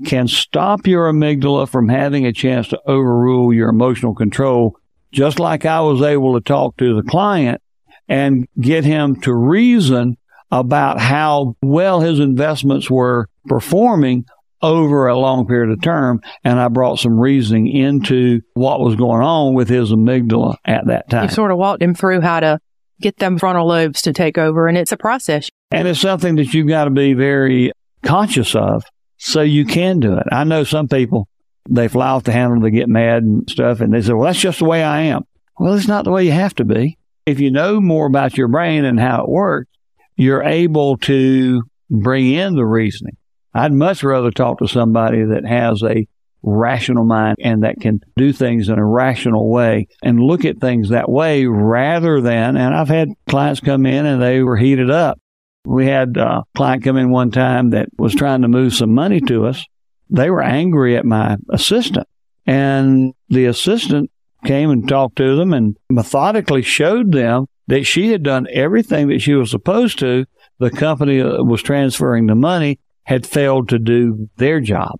can 0.05 0.27
stop 0.27 0.87
your 0.87 1.11
amygdala 1.11 1.69
from 1.69 1.89
having 1.89 2.27
a 2.27 2.33
chance 2.33 2.69
to 2.69 2.81
overrule 2.87 3.53
your 3.53 3.69
emotional 3.69 4.15
control 4.15 4.77
just 5.13 5.39
like 5.39 5.67
I 5.67 5.81
was 5.81 6.03
able 6.03 6.35
to 6.35 6.41
talk 6.41 6.77
to 6.77 6.95
the 6.95 7.03
client 7.03 7.61
and 8.09 8.47
get 8.61 8.85
him 8.85 9.21
to 9.23 9.35
reason 9.35 10.17
about 10.51 11.01
how 11.01 11.57
well 11.63 12.01
his 12.01 12.19
investments 12.19 12.91
were 12.91 13.29
performing 13.47 14.25
over 14.63 15.07
a 15.07 15.19
long 15.19 15.47
period 15.47 15.71
of 15.71 15.81
term. 15.81 16.21
And 16.45 16.61
I 16.61 16.69
brought 16.69 16.99
some 16.99 17.19
reasoning 17.19 17.69
into 17.69 18.41
what 18.55 18.81
was 18.81 18.97
going 18.97 19.23
on 19.23 19.55
with 19.55 19.69
his 19.69 19.93
amygdala 19.93 20.57
at 20.65 20.87
that 20.87 21.09
time. 21.09 21.25
You 21.25 21.31
sort 21.31 21.51
of 21.51 21.59
walked 21.59 21.83
him 21.83 21.95
through 21.95 22.21
how 22.21 22.41
to 22.41 22.61
get 23.01 23.19
them 23.19 23.39
frontal 23.39 23.67
lobes 23.67 24.03
to 24.03 24.13
take 24.13 24.39
over. 24.39 24.69
And 24.69 24.77
it's 24.77 24.93
a 24.93 24.97
process. 24.97 25.49
And 25.71 25.89
it's 25.89 26.01
something 26.01 26.37
that 26.37 26.53
you've 26.55 26.69
got 26.69 26.85
to 26.85 26.91
be 26.91 27.15
very 27.15 27.73
conscious 28.03 28.55
of 28.55 28.85
so 29.19 29.43
you 29.43 29.65
can 29.65 30.01
do 30.01 30.17
it. 30.17 30.27
I 30.31 30.45
know 30.45 30.65
some 30.65 30.89
people 30.89 31.29
they 31.69 31.89
fly 31.89 32.09
off 32.09 32.25
the 32.25 32.33
handle, 32.33 32.61
they 32.61 32.71
get 32.71 32.89
mad 32.89 33.23
and 33.23 33.49
stuff, 33.49 33.81
and 33.81 33.93
they 33.93 34.03
say, 34.03 34.13
well, 34.13 34.27
that's 34.27 34.41
just 34.41 34.59
the 34.59 34.65
way 34.65 34.83
I 34.83 35.03
am. 35.03 35.25
Well, 35.59 35.75
it's 35.75 35.87
not 35.87 36.05
the 36.05 36.11
way 36.11 36.25
you 36.25 36.33
have 36.33 36.55
to 36.57 36.65
be. 36.65 36.99
If 37.27 37.39
you 37.39 37.51
know 37.51 37.81
more 37.81 38.07
about 38.07 38.37
your 38.37 38.49
brain 38.49 38.85
and 38.85 38.99
how 38.99 39.23
it 39.23 39.29
works, 39.29 39.71
you're 40.17 40.43
able 40.43 40.97
to 40.99 41.63
bring 41.91 42.33
in 42.33 42.55
the 42.55 42.65
reasoning. 42.65 43.17
I'd 43.55 43.73
much 43.73 44.03
rather 44.03 44.31
talk 44.31 44.59
to 44.59 44.69
somebody 44.69 45.23
that 45.25 45.45
has 45.45 45.83
a 45.83 46.07
rational 46.43 47.05
mind 47.05 47.37
and 47.41 47.63
that 47.63 47.81
can 47.81 48.01
do 48.17 48.33
things 48.33 48.69
in 48.69 48.79
a 48.79 48.85
rational 48.85 49.51
way 49.51 49.87
and 50.03 50.21
look 50.21 50.45
at 50.45 50.59
things 50.59 50.89
that 50.89 51.11
way 51.11 51.47
rather 51.47 52.21
than, 52.21 52.57
and 52.57 52.75
I've 52.75 52.89
had 52.89 53.09
clients 53.29 53.61
come 53.61 53.87
in 53.87 54.07
and 54.07 54.23
they 54.23 54.43
were 54.43 54.57
heated 54.57 54.91
up. 54.91 55.19
We 55.65 55.87
had 55.87 56.17
a 56.17 56.43
client 56.55 56.85
come 56.85 56.97
in 56.97 57.11
one 57.11 57.31
time 57.31 57.71
that 57.71 57.89
was 57.99 58.15
trying 58.15 58.43
to 58.43 58.49
move 58.49 58.75
some 58.75 58.95
money 58.95 59.21
to 59.23 59.47
us 59.47 59.65
they 60.11 60.31
were 60.31 60.43
angry 60.43 60.97
at 60.97 61.05
my 61.05 61.37
assistant 61.51 62.07
And 62.47 63.15
the 63.29 63.47
assistant 63.47 64.11
came 64.45 64.71
and 64.71 64.89
talked 64.89 65.17
to 65.17 65.37
them 65.37 65.53
and 65.53 65.77
methodically 65.89 66.63
showed 66.63 67.13
them 67.13 67.47
that 67.69 67.85
she 67.85 68.11
had 68.11 68.23
done 68.23 68.49
everything 68.51 69.09
that 69.09 69.21
she 69.21 69.35
was 69.35 69.51
supposed 69.51 69.99
to. 70.01 70.27
The 70.59 70.71
company 70.71 71.23
was 71.23 71.63
transferring 71.63 72.27
the 72.27 72.35
money 72.35 72.81
had 73.05 73.27
failed 73.27 73.69
to 73.69 73.79
do 73.79 74.29
their 74.37 74.61
job. 74.61 74.99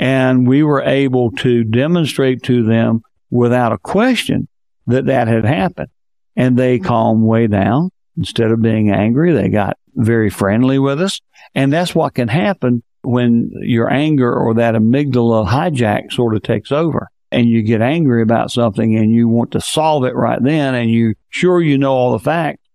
And 0.00 0.48
we 0.48 0.62
were 0.62 0.80
able 0.80 1.30
to 1.32 1.62
demonstrate 1.62 2.42
to 2.44 2.64
them 2.64 3.02
without 3.28 3.72
a 3.72 3.78
question 3.78 4.48
that 4.86 5.04
that 5.06 5.28
had 5.28 5.44
happened. 5.44 5.90
And 6.34 6.58
they 6.58 6.78
mm-hmm. 6.78 6.86
calmed 6.86 7.22
way 7.22 7.46
down. 7.46 7.90
Instead 8.16 8.50
of 8.50 8.62
being 8.62 8.90
angry, 8.90 9.32
they 9.32 9.50
got 9.50 9.76
very 9.94 10.30
friendly 10.30 10.78
with 10.78 11.02
us. 11.02 11.20
And 11.54 11.70
that's 11.70 11.94
what 11.94 12.14
can 12.14 12.28
happen 12.28 12.82
when 13.02 13.50
your 13.60 13.92
anger 13.92 14.34
or 14.34 14.54
that 14.54 14.74
amygdala 14.74 15.46
hijack 15.46 16.12
sort 16.12 16.34
of 16.34 16.42
takes 16.42 16.72
over 16.72 17.08
and 17.30 17.48
you 17.48 17.62
get 17.62 17.82
angry 17.82 18.22
about 18.22 18.50
something 18.50 18.96
and 18.96 19.10
you 19.10 19.28
want 19.28 19.52
to 19.52 19.60
solve 19.60 20.04
it 20.04 20.14
right 20.14 20.42
then 20.42 20.74
and 20.74 20.90
you 20.90 21.14
sure 21.28 21.60
you 21.60 21.76
know 21.76 21.92
all 21.92 22.12
the 22.12 22.18
facts 22.18 22.66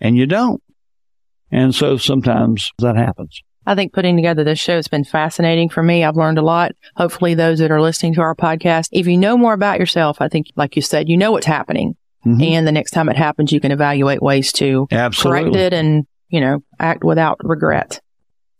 and 0.00 0.16
you 0.16 0.26
don't. 0.26 0.60
And 1.52 1.72
so 1.74 1.96
sometimes 1.96 2.72
that 2.78 2.96
happens. 2.96 3.40
I 3.66 3.74
think 3.74 3.92
putting 3.92 4.16
together 4.16 4.42
this 4.44 4.58
show 4.58 4.76
has 4.76 4.88
been 4.88 5.04
fascinating 5.04 5.68
for 5.68 5.82
me. 5.82 6.04
I've 6.04 6.16
learned 6.16 6.38
a 6.38 6.42
lot. 6.42 6.72
Hopefully 6.96 7.34
those 7.34 7.60
that 7.60 7.70
are 7.70 7.80
listening 7.80 8.14
to 8.14 8.20
our 8.20 8.34
podcast, 8.34 8.88
if 8.90 9.06
you 9.06 9.16
know 9.16 9.36
more 9.36 9.52
about 9.52 9.78
yourself, 9.78 10.20
I 10.20 10.28
think, 10.28 10.48
like 10.56 10.74
you 10.74 10.82
said, 10.82 11.08
you 11.08 11.16
know 11.16 11.32
what's 11.32 11.46
happening. 11.46 11.96
Mm-hmm. 12.26 12.42
And 12.42 12.66
the 12.66 12.72
next 12.72 12.92
time 12.92 13.08
it 13.08 13.16
happens, 13.16 13.52
you 13.52 13.60
can 13.60 13.72
evaluate 13.72 14.22
ways 14.22 14.52
to 14.54 14.86
Absolutely. 14.90 15.42
correct 15.42 15.56
it 15.56 15.72
and, 15.72 16.06
you 16.28 16.40
know, 16.40 16.62
act 16.78 17.04
without 17.04 17.38
regret. 17.42 18.00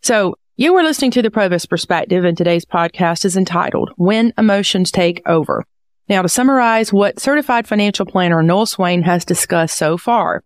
So 0.02 0.36
you 0.56 0.74
were 0.74 0.82
listening 0.82 1.12
to 1.12 1.22
the 1.22 1.30
Provest 1.30 1.68
Perspective 1.68 2.24
and 2.24 2.36
today's 2.36 2.64
podcast 2.64 3.24
is 3.24 3.36
entitled 3.36 3.90
When 3.96 4.32
Emotions 4.36 4.90
Take 4.90 5.22
Over. 5.26 5.64
Now 6.08 6.22
to 6.22 6.28
summarize 6.28 6.92
what 6.92 7.20
certified 7.20 7.66
financial 7.66 8.04
planner 8.04 8.42
Noel 8.42 8.66
Swain 8.66 9.02
has 9.02 9.24
discussed 9.24 9.78
so 9.78 9.96
far, 9.96 10.44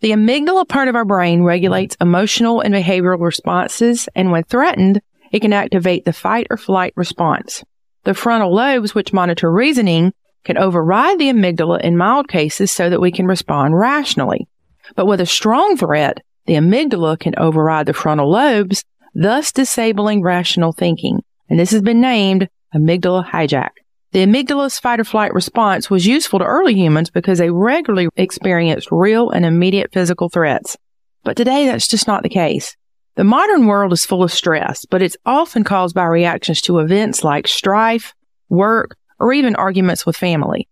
the 0.00 0.10
amygdala 0.10 0.68
part 0.68 0.88
of 0.88 0.96
our 0.96 1.04
brain 1.04 1.42
regulates 1.42 1.96
emotional 2.00 2.60
and 2.60 2.74
behavioral 2.74 3.20
responses, 3.20 4.08
and 4.14 4.30
when 4.30 4.44
threatened, 4.44 5.00
it 5.32 5.40
can 5.40 5.52
activate 5.52 6.04
the 6.04 6.12
fight 6.12 6.46
or 6.50 6.56
flight 6.56 6.92
response. 6.96 7.64
The 8.04 8.14
frontal 8.14 8.54
lobes, 8.54 8.94
which 8.94 9.12
monitor 9.12 9.50
reasoning, 9.50 10.12
can 10.44 10.58
override 10.58 11.18
the 11.18 11.30
amygdala 11.30 11.80
in 11.80 11.96
mild 11.96 12.28
cases 12.28 12.70
so 12.70 12.90
that 12.90 13.00
we 13.00 13.10
can 13.10 13.26
respond 13.26 13.78
rationally. 13.78 14.46
But 14.94 15.06
with 15.06 15.20
a 15.20 15.26
strong 15.26 15.76
threat, 15.76 16.18
the 16.46 16.54
amygdala 16.54 17.18
can 17.18 17.34
override 17.38 17.86
the 17.86 17.94
frontal 17.94 18.30
lobes, 18.30 18.84
thus 19.14 19.52
disabling 19.52 20.22
rational 20.22 20.72
thinking. 20.72 21.20
And 21.48 21.58
this 21.58 21.70
has 21.70 21.82
been 21.82 22.00
named 22.00 22.48
amygdala 22.74 23.26
hijack. 23.26 23.70
The 24.14 24.24
amygdala's 24.24 24.78
fight 24.78 25.00
or 25.00 25.04
flight 25.04 25.34
response 25.34 25.90
was 25.90 26.06
useful 26.06 26.38
to 26.38 26.44
early 26.44 26.72
humans 26.72 27.10
because 27.10 27.38
they 27.38 27.50
regularly 27.50 28.08
experienced 28.14 28.92
real 28.92 29.30
and 29.30 29.44
immediate 29.44 29.92
physical 29.92 30.28
threats. 30.28 30.76
But 31.24 31.36
today 31.36 31.66
that's 31.66 31.88
just 31.88 32.06
not 32.06 32.22
the 32.22 32.28
case. 32.28 32.76
The 33.16 33.24
modern 33.24 33.66
world 33.66 33.92
is 33.92 34.06
full 34.06 34.22
of 34.22 34.30
stress, 34.30 34.84
but 34.84 35.02
it's 35.02 35.16
often 35.26 35.64
caused 35.64 35.96
by 35.96 36.04
reactions 36.04 36.60
to 36.60 36.78
events 36.78 37.24
like 37.24 37.48
strife, 37.48 38.14
work, 38.48 38.96
or 39.18 39.32
even 39.32 39.56
arguments 39.56 40.06
with 40.06 40.16
family. 40.16 40.68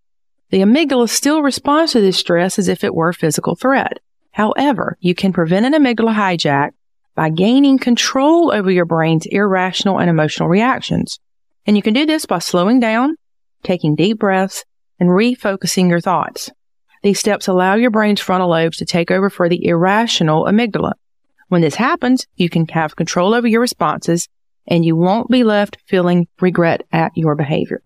The 0.50 0.60
amygdala 0.60 1.08
still 1.08 1.42
responds 1.42 1.90
to 1.92 2.00
this 2.00 2.18
stress 2.18 2.60
as 2.60 2.68
if 2.68 2.84
it 2.84 2.94
were 2.94 3.08
a 3.08 3.14
physical 3.14 3.56
threat. 3.56 3.98
However, 4.30 4.96
you 5.00 5.16
can 5.16 5.32
prevent 5.32 5.66
an 5.66 5.72
amygdala 5.72 6.14
hijack 6.14 6.74
by 7.16 7.28
gaining 7.28 7.80
control 7.80 8.52
over 8.52 8.70
your 8.70 8.86
brain's 8.86 9.26
irrational 9.26 9.98
and 9.98 10.08
emotional 10.08 10.48
reactions. 10.48 11.18
And 11.66 11.76
you 11.76 11.82
can 11.82 11.92
do 11.92 12.06
this 12.06 12.24
by 12.24 12.38
slowing 12.38 12.78
down, 12.78 13.16
taking 13.62 13.94
deep 13.94 14.18
breaths, 14.18 14.64
and 14.98 15.10
refocusing 15.10 15.88
your 15.88 16.00
thoughts. 16.00 16.50
These 17.02 17.18
steps 17.18 17.48
allow 17.48 17.74
your 17.74 17.90
brain's 17.90 18.20
frontal 18.20 18.50
lobes 18.50 18.76
to 18.78 18.84
take 18.84 19.10
over 19.10 19.28
for 19.28 19.48
the 19.48 19.66
irrational 19.66 20.44
amygdala. 20.44 20.92
When 21.48 21.60
this 21.60 21.74
happens, 21.74 22.26
you 22.36 22.48
can 22.48 22.66
have 22.68 22.96
control 22.96 23.34
over 23.34 23.46
your 23.46 23.60
responses 23.60 24.28
and 24.66 24.84
you 24.84 24.96
won't 24.96 25.28
be 25.28 25.44
left 25.44 25.78
feeling 25.86 26.28
regret 26.40 26.82
at 26.92 27.12
your 27.16 27.34
behavior. 27.34 27.82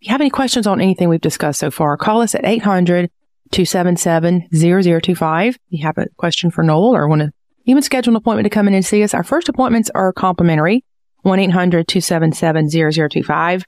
If 0.00 0.08
you 0.08 0.12
have 0.12 0.20
any 0.20 0.30
questions 0.30 0.66
on 0.66 0.80
anything 0.80 1.08
we've 1.08 1.20
discussed 1.20 1.60
so 1.60 1.70
far, 1.70 1.96
call 1.96 2.22
us 2.22 2.34
at 2.34 2.44
800 2.44 3.10
277 3.52 4.48
0025. 4.52 5.54
If 5.54 5.60
you 5.68 5.84
have 5.84 5.98
a 5.98 6.08
question 6.16 6.50
for 6.50 6.62
Noel 6.64 6.96
or 6.96 7.06
want 7.06 7.22
to 7.22 7.32
even 7.66 7.82
schedule 7.82 8.12
an 8.12 8.16
appointment 8.16 8.46
to 8.46 8.50
come 8.50 8.68
in 8.68 8.74
and 8.74 8.84
see 8.84 9.02
us, 9.02 9.14
our 9.14 9.24
first 9.24 9.48
appointments 9.48 9.90
are 9.94 10.12
complimentary. 10.12 10.84
1 11.22 11.38
800 11.38 11.86
277 11.88 12.70
0025. 12.70 13.64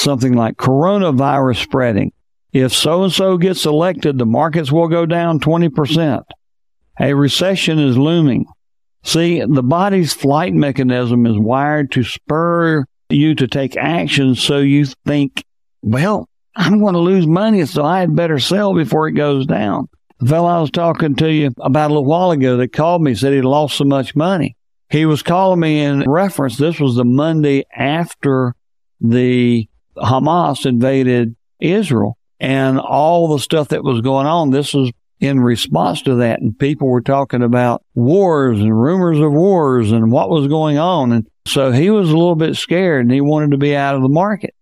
Something 0.00 0.32
like 0.32 0.56
coronavirus 0.56 1.62
spreading. 1.62 2.12
If 2.52 2.72
so 2.72 3.04
and 3.04 3.12
so 3.12 3.38
gets 3.38 3.64
elected, 3.64 4.18
the 4.18 4.26
markets 4.26 4.72
will 4.72 4.88
go 4.88 5.06
down 5.06 5.40
20%. 5.40 6.22
A 7.00 7.14
recession 7.14 7.78
is 7.78 7.96
looming. 7.96 8.46
See, 9.04 9.44
the 9.44 9.62
body's 9.62 10.12
flight 10.12 10.54
mechanism 10.54 11.26
is 11.26 11.36
wired 11.36 11.92
to 11.92 12.04
spur 12.04 12.84
you 13.08 13.34
to 13.34 13.46
take 13.46 13.76
action 13.76 14.34
so 14.34 14.58
you 14.58 14.86
think, 15.06 15.44
well, 15.82 16.28
I'm 16.54 16.80
going 16.80 16.94
to 16.94 17.00
lose 17.00 17.26
money, 17.26 17.64
so 17.66 17.84
I 17.84 18.00
had 18.00 18.14
better 18.14 18.38
sell 18.38 18.74
before 18.74 19.08
it 19.08 19.12
goes 19.12 19.46
down. 19.46 19.88
The 20.20 20.28
fellow 20.28 20.48
I 20.48 20.60
was 20.60 20.70
talking 20.70 21.16
to 21.16 21.32
you 21.32 21.50
about 21.58 21.90
a 21.90 21.94
little 21.94 22.04
while 22.04 22.30
ago 22.30 22.56
that 22.58 22.72
called 22.72 23.02
me 23.02 23.14
said 23.14 23.32
he 23.32 23.42
lost 23.42 23.76
so 23.76 23.84
much 23.84 24.14
money. 24.14 24.56
He 24.88 25.06
was 25.06 25.22
calling 25.22 25.58
me 25.58 25.80
in 25.80 26.08
reference. 26.08 26.56
This 26.58 26.78
was 26.78 26.94
the 26.94 27.04
Monday 27.04 27.64
after 27.74 28.54
the 29.00 29.68
Hamas 29.96 30.64
invaded 30.66 31.34
Israel 31.58 32.18
and 32.38 32.78
all 32.78 33.28
the 33.28 33.38
stuff 33.38 33.68
that 33.68 33.82
was 33.82 34.00
going 34.00 34.26
on. 34.26 34.50
This 34.50 34.74
was 34.74 34.92
in 35.22 35.38
response 35.38 36.02
to 36.02 36.16
that. 36.16 36.40
And 36.40 36.58
people 36.58 36.88
were 36.88 37.00
talking 37.00 37.44
about 37.44 37.84
wars 37.94 38.58
and 38.58 38.76
rumors 38.76 39.20
of 39.20 39.32
wars 39.32 39.92
and 39.92 40.10
what 40.10 40.28
was 40.28 40.48
going 40.48 40.78
on. 40.78 41.12
And 41.12 41.28
so 41.46 41.70
he 41.70 41.90
was 41.90 42.10
a 42.10 42.16
little 42.16 42.34
bit 42.34 42.56
scared 42.56 43.04
and 43.04 43.12
he 43.12 43.20
wanted 43.20 43.52
to 43.52 43.56
be 43.56 43.76
out 43.76 43.94
of 43.94 44.02
the 44.02 44.08
market. 44.08 44.52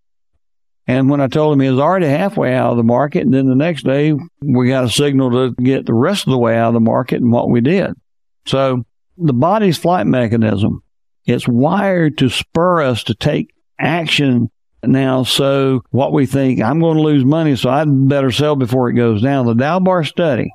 And 0.85 1.09
when 1.09 1.19
I 1.19 1.27
told 1.27 1.53
him 1.53 1.61
he 1.61 1.69
was 1.69 1.79
already 1.79 2.05
halfway 2.05 2.53
out 2.53 2.71
of 2.71 2.77
the 2.77 2.83
market, 2.83 3.23
and 3.23 3.33
then 3.33 3.47
the 3.47 3.55
next 3.55 3.85
day 3.85 4.13
we 4.41 4.67
got 4.67 4.83
a 4.83 4.89
signal 4.89 5.31
to 5.31 5.61
get 5.63 5.87
the 5.87 5.95
rest 5.95 6.27
of 6.27 6.31
the 6.31 6.37
way 6.37 6.55
out 6.55 6.67
of 6.67 6.73
the 6.75 6.79
market 6.79 7.21
and 7.21 7.31
what 7.31 7.49
we 7.49 7.61
did. 7.61 7.93
So 8.45 8.85
the 9.17 9.33
body's 9.33 9.79
flight 9.79 10.05
mechanism, 10.05 10.83
it's 11.25 11.47
wired 11.47 12.19
to 12.19 12.29
spur 12.29 12.83
us 12.83 13.03
to 13.05 13.15
take 13.15 13.51
action 13.79 14.51
now. 14.83 15.23
So 15.23 15.83
what 15.91 16.13
we 16.13 16.25
think, 16.25 16.61
I'm 16.61 16.79
going 16.79 16.97
to 16.97 17.03
lose 17.03 17.25
money, 17.25 17.55
so 17.55 17.69
I'd 17.69 18.07
better 18.07 18.31
sell 18.31 18.55
before 18.55 18.89
it 18.89 18.93
goes 18.93 19.21
down. 19.21 19.45
The 19.45 19.53
Dalbar 19.53 20.05
study 20.07 20.51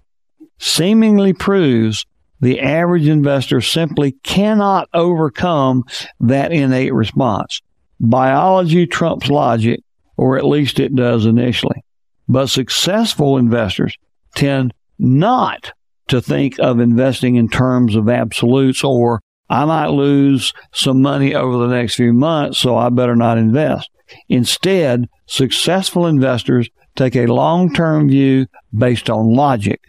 seemingly 0.58 1.32
proves 1.32 2.06
the 2.40 2.60
average 2.60 3.08
investor 3.08 3.60
simply 3.60 4.12
cannot 4.22 4.88
overcome 4.92 5.84
that 6.20 6.52
innate 6.52 6.92
response. 6.92 7.62
Biology 7.98 8.86
trumps 8.86 9.28
logic, 9.28 9.80
or 10.16 10.36
at 10.36 10.44
least 10.44 10.78
it 10.78 10.94
does 10.94 11.24
initially. 11.24 11.82
But 12.28 12.48
successful 12.48 13.38
investors 13.38 13.96
tend 14.34 14.74
not 14.98 15.72
to 16.08 16.20
think 16.20 16.58
of 16.58 16.78
investing 16.78 17.36
in 17.36 17.48
terms 17.48 17.96
of 17.96 18.08
absolutes 18.08 18.84
or 18.84 19.20
I 19.48 19.64
might 19.64 19.88
lose 19.88 20.52
some 20.72 21.02
money 21.02 21.34
over 21.34 21.56
the 21.58 21.72
next 21.72 21.94
few 21.94 22.12
months, 22.12 22.58
so 22.58 22.76
I 22.76 22.88
better 22.88 23.14
not 23.14 23.38
invest. 23.38 23.88
Instead, 24.28 25.08
successful 25.26 26.06
investors 26.06 26.68
take 26.94 27.16
a 27.16 27.26
long 27.26 27.72
term 27.72 28.08
view 28.08 28.46
based 28.76 29.10
on 29.10 29.34
logic, 29.34 29.80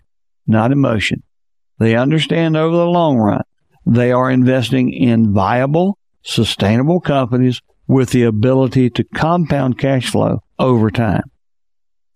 not 0.45 0.71
emotion. 0.71 1.23
They 1.79 1.95
understand 1.95 2.57
over 2.57 2.75
the 2.75 2.85
long 2.85 3.17
run 3.17 3.43
they 3.85 4.11
are 4.11 4.29
investing 4.29 4.91
in 4.91 5.33
viable, 5.33 5.97
sustainable 6.21 6.99
companies 6.99 7.61
with 7.87 8.09
the 8.09 8.23
ability 8.23 8.89
to 8.89 9.03
compound 9.15 9.79
cash 9.79 10.11
flow 10.11 10.39
over 10.59 10.91
time. 10.91 11.23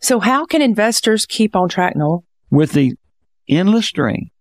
So, 0.02 0.20
how 0.20 0.46
can 0.46 0.62
investors 0.62 1.26
keep 1.26 1.56
on 1.56 1.70
track, 1.70 1.96
Noel? 1.96 2.26
With 2.50 2.74
the 2.74 2.94
endless 3.48 3.86
string 3.86 4.32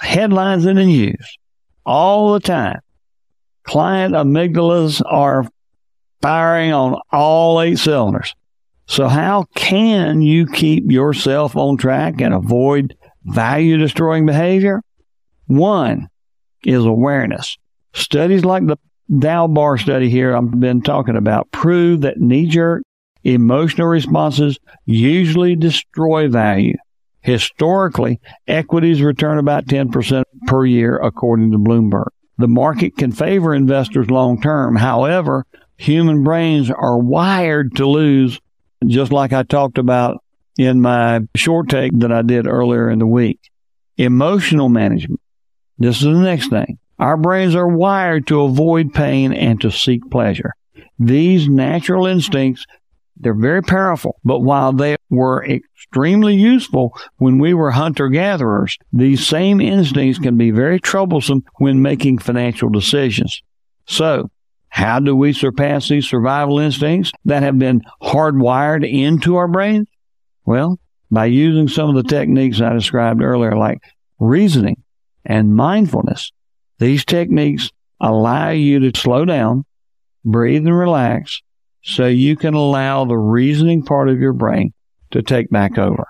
headlines 0.00 0.66
in 0.66 0.76
the 0.76 0.84
news 0.84 1.38
all 1.86 2.32
the 2.32 2.40
time. 2.40 2.80
Client 3.64 4.14
amygdalas 4.14 5.00
are 5.06 5.48
firing 6.24 6.72
on 6.72 6.98
all 7.12 7.60
eight 7.60 7.78
cylinders. 7.78 8.34
So, 8.86 9.08
how 9.08 9.44
can 9.54 10.22
you 10.22 10.46
keep 10.46 10.90
yourself 10.90 11.54
on 11.54 11.76
track 11.76 12.22
and 12.22 12.32
avoid 12.32 12.96
value 13.24 13.76
destroying 13.76 14.24
behavior? 14.24 14.80
One 15.48 16.08
is 16.64 16.82
awareness. 16.82 17.58
Studies 17.92 18.42
like 18.42 18.66
the 18.66 18.78
Dalbar 19.10 19.78
study 19.78 20.08
here 20.08 20.34
I've 20.34 20.58
been 20.58 20.80
talking 20.80 21.16
about 21.16 21.52
prove 21.52 22.00
that 22.00 22.18
knee 22.18 22.46
jerk 22.46 22.82
emotional 23.22 23.88
responses 23.88 24.58
usually 24.86 25.56
destroy 25.56 26.28
value. 26.28 26.76
Historically, 27.20 28.18
equities 28.48 29.02
return 29.02 29.36
about 29.36 29.66
10% 29.66 30.22
per 30.46 30.64
year, 30.64 30.96
according 30.96 31.50
to 31.50 31.58
Bloomberg. 31.58 32.08
The 32.38 32.48
market 32.48 32.96
can 32.96 33.12
favor 33.12 33.54
investors 33.54 34.10
long 34.10 34.40
term. 34.40 34.76
However, 34.76 35.44
human 35.76 36.22
brains 36.22 36.70
are 36.70 36.98
wired 36.98 37.76
to 37.76 37.86
lose, 37.86 38.40
just 38.86 39.12
like 39.12 39.32
I 39.32 39.42
talked 39.42 39.78
about 39.78 40.22
in 40.58 40.80
my 40.80 41.20
short 41.34 41.68
take 41.68 41.98
that 41.98 42.12
I 42.12 42.22
did 42.22 42.46
earlier 42.46 42.90
in 42.90 42.98
the 42.98 43.06
week. 43.06 43.40
Emotional 43.96 44.68
management. 44.68 45.20
This 45.78 45.98
is 45.98 46.04
the 46.04 46.12
next 46.12 46.48
thing. 46.48 46.78
Our 46.98 47.16
brains 47.16 47.54
are 47.54 47.68
wired 47.68 48.26
to 48.28 48.42
avoid 48.42 48.94
pain 48.94 49.32
and 49.32 49.60
to 49.60 49.70
seek 49.70 50.08
pleasure. 50.10 50.52
These 50.98 51.48
natural 51.48 52.06
instincts 52.06 52.64
they're 53.16 53.34
very 53.34 53.62
powerful, 53.62 54.20
but 54.24 54.40
while 54.40 54.72
they 54.72 54.96
were 55.08 55.44
extremely 55.44 56.34
useful 56.34 56.96
when 57.16 57.38
we 57.38 57.54
were 57.54 57.70
hunter 57.70 58.08
gatherers, 58.08 58.76
these 58.92 59.26
same 59.26 59.60
instincts 59.60 60.18
can 60.18 60.36
be 60.36 60.50
very 60.50 60.80
troublesome 60.80 61.44
when 61.58 61.80
making 61.80 62.18
financial 62.18 62.68
decisions. 62.68 63.42
So, 63.86 64.30
how 64.74 64.98
do 64.98 65.14
we 65.14 65.32
surpass 65.32 65.88
these 65.88 66.08
survival 66.08 66.58
instincts 66.58 67.12
that 67.26 67.44
have 67.44 67.56
been 67.56 67.80
hardwired 68.02 68.84
into 68.84 69.36
our 69.36 69.46
brains? 69.46 69.86
Well, 70.44 70.80
by 71.12 71.26
using 71.26 71.68
some 71.68 71.88
of 71.88 71.94
the 71.94 72.10
techniques 72.10 72.60
I 72.60 72.72
described 72.72 73.22
earlier, 73.22 73.56
like 73.56 73.78
reasoning 74.18 74.82
and 75.24 75.54
mindfulness. 75.54 76.32
These 76.80 77.04
techniques 77.04 77.70
allow 78.00 78.50
you 78.50 78.80
to 78.80 79.00
slow 79.00 79.24
down, 79.24 79.64
breathe 80.24 80.66
and 80.66 80.76
relax, 80.76 81.40
so 81.84 82.08
you 82.08 82.34
can 82.34 82.54
allow 82.54 83.04
the 83.04 83.16
reasoning 83.16 83.84
part 83.84 84.08
of 84.08 84.18
your 84.18 84.32
brain 84.32 84.72
to 85.12 85.22
take 85.22 85.50
back 85.50 85.78
over. 85.78 86.04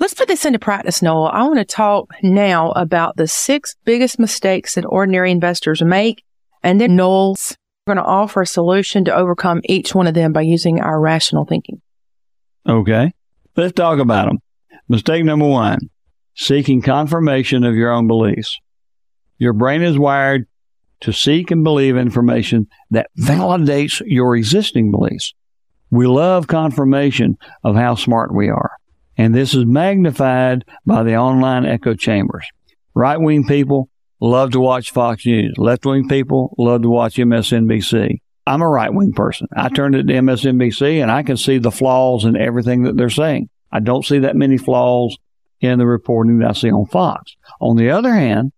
Let's 0.00 0.14
put 0.14 0.26
this 0.26 0.44
into 0.44 0.58
practice, 0.58 1.02
Noel. 1.02 1.28
I 1.28 1.44
want 1.44 1.60
to 1.60 1.64
talk 1.64 2.12
now 2.20 2.72
about 2.72 3.16
the 3.16 3.28
six 3.28 3.76
biggest 3.84 4.18
mistakes 4.18 4.74
that 4.74 4.84
ordinary 4.84 5.30
investors 5.30 5.82
make. 5.82 6.24
And 6.64 6.80
then 6.80 6.96
Noel's 6.96 7.56
going 7.86 7.96
to 7.96 8.02
offer 8.02 8.42
a 8.42 8.46
solution 8.46 9.04
to 9.04 9.14
overcome 9.14 9.60
each 9.64 9.94
one 9.94 10.08
of 10.08 10.14
them 10.14 10.32
by 10.32 10.40
using 10.40 10.80
our 10.80 11.00
rational 11.00 11.44
thinking. 11.44 11.80
Okay. 12.68 13.14
Let's 13.56 13.74
talk 13.74 14.00
about 14.00 14.26
them. 14.26 14.38
Mistake 14.88 15.24
number 15.24 15.46
one 15.46 15.78
seeking 16.34 16.82
confirmation 16.82 17.64
of 17.64 17.76
your 17.76 17.92
own 17.92 18.08
beliefs. 18.08 18.58
Your 19.38 19.52
brain 19.52 19.82
is 19.82 19.98
wired 19.98 20.46
to 21.00 21.12
seek 21.12 21.50
and 21.50 21.62
believe 21.62 21.96
information 21.96 22.66
that 22.90 23.08
validates 23.18 24.02
your 24.04 24.36
existing 24.36 24.90
beliefs. 24.90 25.32
We 25.90 26.06
love 26.06 26.48
confirmation 26.48 27.38
of 27.62 27.76
how 27.76 27.94
smart 27.94 28.34
we 28.34 28.48
are. 28.48 28.72
And 29.16 29.34
this 29.34 29.54
is 29.54 29.64
magnified 29.64 30.64
by 30.84 31.04
the 31.04 31.16
online 31.16 31.64
echo 31.64 31.94
chambers. 31.94 32.46
Right 32.94 33.20
wing 33.20 33.46
people 33.46 33.88
love 34.20 34.52
to 34.52 34.60
watch 34.60 34.90
Fox 34.90 35.26
News. 35.26 35.54
Left 35.56 35.84
wing 35.84 36.08
people 36.08 36.54
love 36.58 36.82
to 36.82 36.90
watch 36.90 37.16
MSNBC. 37.16 38.20
I'm 38.46 38.62
a 38.62 38.68
right 38.68 38.92
wing 38.92 39.12
person. 39.12 39.48
I 39.54 39.66
mm-hmm. 39.66 39.74
turn 39.74 39.94
it 39.94 40.04
to 40.04 40.12
MSNBC 40.12 41.02
and 41.02 41.10
I 41.10 41.22
can 41.22 41.36
see 41.36 41.58
the 41.58 41.70
flaws 41.70 42.24
in 42.24 42.36
everything 42.36 42.84
that 42.84 42.96
they're 42.96 43.10
saying. 43.10 43.48
I 43.72 43.80
don't 43.80 44.04
see 44.04 44.20
that 44.20 44.36
many 44.36 44.56
flaws 44.56 45.16
in 45.60 45.78
the 45.78 45.86
reporting 45.86 46.38
that 46.38 46.50
I 46.50 46.52
see 46.52 46.70
on 46.70 46.86
Fox. 46.86 47.34
On 47.60 47.76
the 47.76 47.90
other 47.90 48.14
hand, 48.14 48.52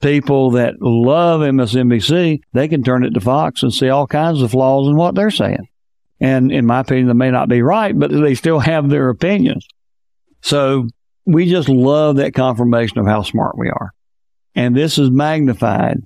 people 0.00 0.52
that 0.52 0.80
love 0.80 1.40
MSNBC, 1.40 2.40
they 2.52 2.68
can 2.68 2.82
turn 2.82 3.04
it 3.04 3.10
to 3.14 3.20
Fox 3.20 3.62
and 3.62 3.72
see 3.72 3.88
all 3.88 4.06
kinds 4.06 4.42
of 4.42 4.50
flaws 4.50 4.86
in 4.86 4.96
what 4.96 5.14
they're 5.14 5.30
saying. 5.30 5.68
And 6.20 6.52
in 6.52 6.66
my 6.66 6.80
opinion, 6.80 7.08
they 7.08 7.14
may 7.14 7.30
not 7.30 7.48
be 7.48 7.62
right, 7.62 7.98
but 7.98 8.10
they 8.10 8.34
still 8.34 8.60
have 8.60 8.88
their 8.88 9.08
opinions. 9.08 9.66
So 10.40 10.88
we 11.26 11.50
just 11.50 11.68
love 11.68 12.16
that 12.16 12.34
confirmation 12.34 12.98
of 12.98 13.06
how 13.06 13.22
smart 13.22 13.58
we 13.58 13.68
are. 13.68 13.90
And 14.56 14.74
this 14.74 14.96
is 14.96 15.10
magnified 15.10 15.98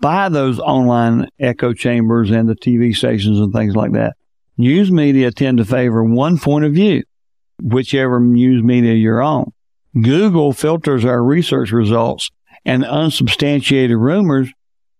by 0.00 0.28
those 0.28 0.60
online 0.60 1.28
echo 1.40 1.72
chambers 1.72 2.30
and 2.30 2.48
the 2.48 2.54
TV 2.54 2.94
stations 2.94 3.40
and 3.40 3.52
things 3.52 3.74
like 3.74 3.92
that. 3.92 4.14
News 4.58 4.92
media 4.92 5.32
tend 5.32 5.58
to 5.58 5.64
favor 5.64 6.04
one 6.04 6.38
point 6.38 6.66
of 6.66 6.74
view, 6.74 7.02
whichever 7.62 8.20
news 8.20 8.62
media 8.62 8.92
you're 8.92 9.22
on. 9.22 9.52
Google 10.00 10.52
filters 10.52 11.04
our 11.04 11.22
research 11.22 11.72
results 11.72 12.30
and 12.64 12.84
unsubstantiated 12.84 13.96
rumors, 13.96 14.50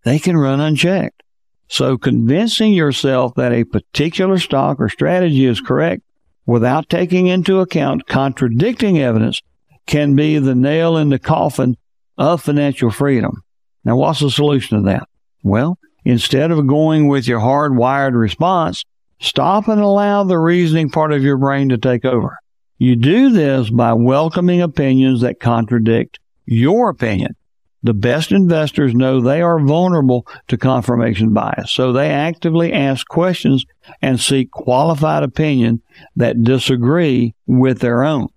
they 0.05 0.19
can 0.19 0.37
run 0.37 0.61
unchecked. 0.61 1.23
So 1.69 1.99
convincing 1.99 2.73
yourself 2.73 3.35
that 3.35 3.53
a 3.53 3.65
particular 3.65 4.39
stock 4.39 4.81
or 4.81 4.89
strategy 4.89 5.45
is 5.45 5.61
correct 5.61 6.03
without 6.47 6.89
taking 6.89 7.27
into 7.27 7.61
account 7.61 8.07
contradicting 8.07 8.99
evidence 8.99 9.43
can 9.87 10.15
be 10.17 10.39
the 10.39 10.55
nail 10.55 10.97
in 10.97 11.11
the 11.11 11.19
coffin 11.19 11.77
of 12.19 12.43
financial 12.43 12.91
freedom. 12.91 13.43
Now, 13.85 13.97
what's 13.97 14.21
the 14.21 14.31
solution 14.31 14.79
to 14.79 14.85
that? 14.85 15.09
Well, 15.43 15.79
instead 16.05 16.51
of 16.51 16.67
going 16.67 17.09
with 17.09 17.27
your 17.27 17.41
hardwired 17.41 18.15
response, 18.15 18.85
stop 19.21 19.69
and 19.69 19.81
allow 19.81 20.25
the 20.25 20.39
reasoning 20.39 20.91
part 20.91 21.13
of 21.13 21.23
your 21.23 21.37
brain 21.37 21.69
to 21.71 21.79
take 21.79 22.05
over. 22.05 22.39
You 22.79 22.97
do 22.97 23.31
this 23.31 23.71
by 23.71 23.93
welcoming 23.93 24.61
opinions 24.61 25.21
that 25.21 25.41
contradict 25.41 26.19
your 26.47 26.89
opinion. 26.91 27.37
The 27.85 27.95
best 27.95 28.31
investors 28.31 28.95
know 28.95 29.21
they 29.21 29.43
are 29.43 29.59
vulnerable 29.59 30.27
to 30.49 30.57
confirmation 30.57 31.33
bias, 31.33 31.73
so 31.73 31.93
they 31.93 32.11
actively 32.11 32.73
ask 32.73 33.07
questions 33.09 33.65
and 34.01 34.21
seek 34.21 34.53
qualified 34.53 35.25
opinion 35.25 35.83
that 36.15 36.45
disagree 36.45 37.35
with 37.47 37.81
their 37.81 38.05
own. 38.05 38.29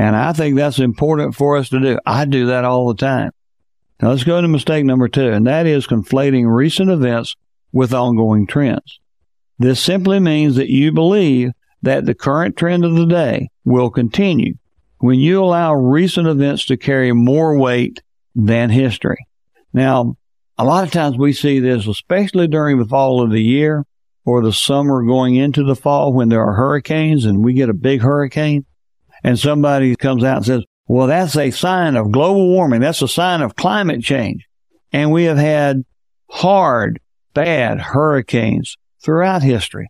And 0.00 0.16
I 0.16 0.32
think 0.32 0.56
that's 0.56 0.78
important 0.78 1.34
for 1.34 1.58
us 1.58 1.68
to 1.68 1.78
do. 1.78 1.98
I 2.06 2.24
do 2.24 2.46
that 2.46 2.64
all 2.64 2.88
the 2.88 2.94
time. 2.94 3.32
Now 4.00 4.08
let's 4.08 4.24
go 4.24 4.40
to 4.40 4.48
mistake 4.48 4.86
number 4.86 5.08
two, 5.08 5.30
and 5.30 5.46
that 5.46 5.66
is 5.66 5.86
conflating 5.86 6.50
recent 6.50 6.88
events 6.88 7.36
with 7.70 7.92
ongoing 7.92 8.46
trends. 8.46 8.98
This 9.58 9.78
simply 9.78 10.18
means 10.18 10.56
that 10.56 10.70
you 10.70 10.90
believe 10.90 11.50
that 11.82 12.06
the 12.06 12.14
current 12.14 12.56
trend 12.56 12.86
of 12.86 12.94
the 12.94 13.04
day 13.04 13.50
will 13.66 13.90
continue 13.90 14.54
when 15.00 15.18
you 15.18 15.44
allow 15.44 15.74
recent 15.74 16.26
events 16.26 16.64
to 16.66 16.78
carry 16.78 17.12
more 17.12 17.58
weight 17.58 18.00
than 18.34 18.70
history. 18.70 19.26
Now, 19.74 20.16
a 20.56 20.64
lot 20.64 20.84
of 20.84 20.92
times 20.92 21.18
we 21.18 21.34
see 21.34 21.60
this, 21.60 21.86
especially 21.86 22.48
during 22.48 22.78
the 22.78 22.86
fall 22.86 23.22
of 23.22 23.32
the 23.32 23.42
year 23.42 23.84
or 24.24 24.40
the 24.40 24.54
summer 24.54 25.02
going 25.02 25.34
into 25.34 25.62
the 25.62 25.76
fall 25.76 26.14
when 26.14 26.30
there 26.30 26.42
are 26.42 26.54
hurricanes 26.54 27.26
and 27.26 27.44
we 27.44 27.52
get 27.52 27.68
a 27.68 27.74
big 27.74 28.00
hurricane 28.00 28.64
and 29.22 29.38
somebody 29.38 29.96
comes 29.96 30.24
out 30.24 30.38
and 30.38 30.46
says, 30.46 30.64
well, 30.86 31.06
that's 31.06 31.36
a 31.36 31.50
sign 31.50 31.96
of 31.96 32.10
global 32.10 32.48
warming. 32.48 32.80
That's 32.80 33.02
a 33.02 33.08
sign 33.08 33.42
of 33.42 33.54
climate 33.54 34.02
change. 34.02 34.48
And 34.92 35.12
we 35.12 35.24
have 35.24 35.38
had 35.38 35.84
hard, 36.28 37.00
bad 37.32 37.80
hurricanes 37.80 38.76
throughout 39.02 39.42
history. 39.42 39.88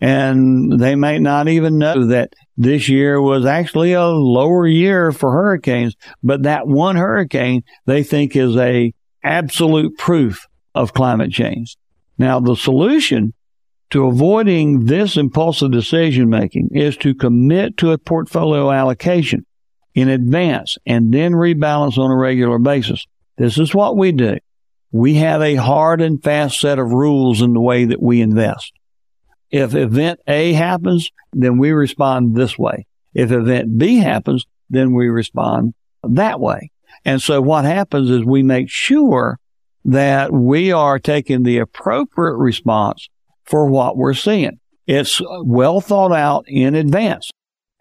And 0.00 0.78
they 0.78 0.94
may 0.94 1.18
not 1.18 1.48
even 1.48 1.78
know 1.78 2.06
that 2.08 2.34
this 2.56 2.88
year 2.88 3.20
was 3.20 3.46
actually 3.46 3.94
a 3.94 4.06
lower 4.06 4.66
year 4.66 5.10
for 5.10 5.32
hurricanes, 5.32 5.96
but 6.22 6.42
that 6.42 6.66
one 6.66 6.96
hurricane 6.96 7.64
they 7.86 8.02
think 8.02 8.36
is 8.36 8.56
a 8.56 8.92
absolute 9.22 9.96
proof 9.96 10.46
of 10.74 10.92
climate 10.92 11.32
change. 11.32 11.76
Now, 12.18 12.40
the 12.40 12.56
solution 12.56 13.32
to 13.90 14.06
avoiding 14.06 14.86
this 14.86 15.16
impulsive 15.16 15.70
decision 15.70 16.28
making 16.28 16.70
is 16.72 16.96
to 16.98 17.14
commit 17.14 17.76
to 17.78 17.92
a 17.92 17.98
portfolio 17.98 18.70
allocation 18.70 19.46
in 19.94 20.08
advance 20.08 20.76
and 20.84 21.12
then 21.12 21.32
rebalance 21.32 21.96
on 21.96 22.10
a 22.10 22.16
regular 22.16 22.58
basis. 22.58 23.06
This 23.36 23.58
is 23.58 23.74
what 23.74 23.96
we 23.96 24.12
do. 24.12 24.38
We 24.92 25.14
have 25.14 25.42
a 25.42 25.56
hard 25.56 26.00
and 26.00 26.22
fast 26.22 26.60
set 26.60 26.78
of 26.78 26.92
rules 26.92 27.42
in 27.42 27.52
the 27.52 27.60
way 27.60 27.84
that 27.84 28.02
we 28.02 28.20
invest. 28.20 28.72
If 29.50 29.74
event 29.74 30.20
A 30.26 30.52
happens, 30.52 31.10
then 31.32 31.58
we 31.58 31.72
respond 31.72 32.34
this 32.34 32.58
way. 32.58 32.86
If 33.14 33.30
event 33.30 33.78
B 33.78 33.98
happens, 33.98 34.46
then 34.68 34.94
we 34.94 35.08
respond 35.08 35.74
that 36.02 36.40
way. 36.40 36.70
And 37.04 37.22
so 37.22 37.40
what 37.40 37.64
happens 37.64 38.10
is 38.10 38.24
we 38.24 38.42
make 38.42 38.68
sure 38.68 39.38
that 39.84 40.32
we 40.32 40.72
are 40.72 40.98
taking 40.98 41.42
the 41.42 41.58
appropriate 41.58 42.34
response 42.34 43.08
for 43.46 43.66
what 43.66 43.96
we're 43.96 44.14
seeing. 44.14 44.58
It's 44.86 45.20
well 45.42 45.80
thought 45.80 46.12
out 46.12 46.44
in 46.46 46.74
advance. 46.74 47.30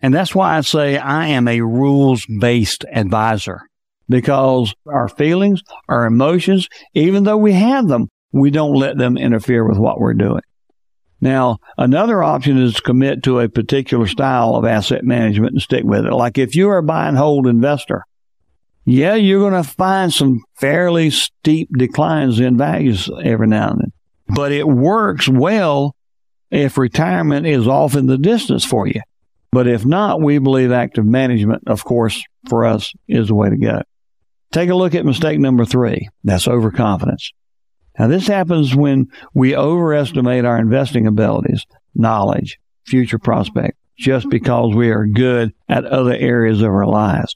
And 0.01 0.13
that's 0.13 0.36
why 0.36 0.58
I 0.58 0.62
say 0.62 0.97
I 0.97 1.28
am 1.28 1.47
a 1.47 1.62
rules 1.62 2.25
based 2.39 2.86
advisor 2.91 3.62
because 4.10 4.73
our 4.88 5.08
feelings, 5.08 5.62
our 5.88 6.06
emotions, 6.06 6.67
even 6.93 7.23
though 7.23 7.38
we 7.38 7.54
have 7.54 7.88
them, 7.88 8.08
we 8.32 8.51
don't 8.51 8.75
let 8.75 8.97
them 8.97 9.17
interfere 9.17 9.67
with 9.67 9.78
what 9.78 9.99
we're 9.99 10.13
doing. 10.13 10.41
Now, 11.21 11.58
another 11.78 12.21
option 12.21 12.62
is 12.62 12.75
to 12.75 12.82
commit 12.82 13.23
to 13.23 13.39
a 13.39 13.49
particular 13.49 14.06
style 14.06 14.56
of 14.56 14.65
asset 14.65 15.04
management 15.04 15.54
and 15.54 15.62
stick 15.62 15.84
with 15.84 16.06
it. 16.06 16.13
Like 16.13 16.38
if 16.38 16.56
you 16.56 16.69
are 16.69 16.78
a 16.78 16.84
buy 16.84 17.08
and 17.08 17.17
hold 17.17 17.47
investor, 17.47 18.04
yeah, 18.84 19.15
you're 19.15 19.49
going 19.49 19.63
to 19.63 19.67
find 19.67 20.13
some 20.13 20.41
fairly 20.60 21.10
steep 21.10 21.69
declines 21.75 22.39
in 22.39 22.58
values 22.58 23.10
every 23.23 23.47
now 23.47 23.69
and 23.69 23.80
then 23.80 23.93
but 24.27 24.51
it 24.51 24.67
works 24.67 25.27
well 25.27 25.95
if 26.51 26.77
retirement 26.77 27.45
is 27.45 27.67
off 27.67 27.95
in 27.95 28.07
the 28.07 28.17
distance 28.17 28.65
for 28.65 28.88
you. 28.88 29.01
But 29.51 29.67
if 29.67 29.85
not, 29.85 30.21
we 30.21 30.38
believe 30.38 30.71
active 30.71 31.05
management, 31.05 31.63
of 31.67 31.83
course, 31.83 32.23
for 32.49 32.65
us 32.65 32.93
is 33.07 33.27
the 33.27 33.35
way 33.35 33.49
to 33.49 33.57
go. 33.57 33.81
Take 34.51 34.69
a 34.69 34.75
look 34.75 34.95
at 34.95 35.05
mistake 35.05 35.39
number 35.39 35.65
three. 35.65 36.09
That's 36.23 36.47
overconfidence. 36.47 37.31
Now, 37.97 38.07
this 38.07 38.27
happens 38.27 38.75
when 38.75 39.07
we 39.33 39.55
overestimate 39.55 40.43
our 40.43 40.57
investing 40.57 41.07
abilities, 41.07 41.65
knowledge, 41.93 42.59
future 42.85 43.19
prospect, 43.19 43.77
just 43.97 44.29
because 44.29 44.75
we 44.75 44.89
are 44.89 45.05
good 45.05 45.53
at 45.69 45.85
other 45.85 46.13
areas 46.13 46.61
of 46.61 46.67
our 46.67 46.85
lives. 46.85 47.35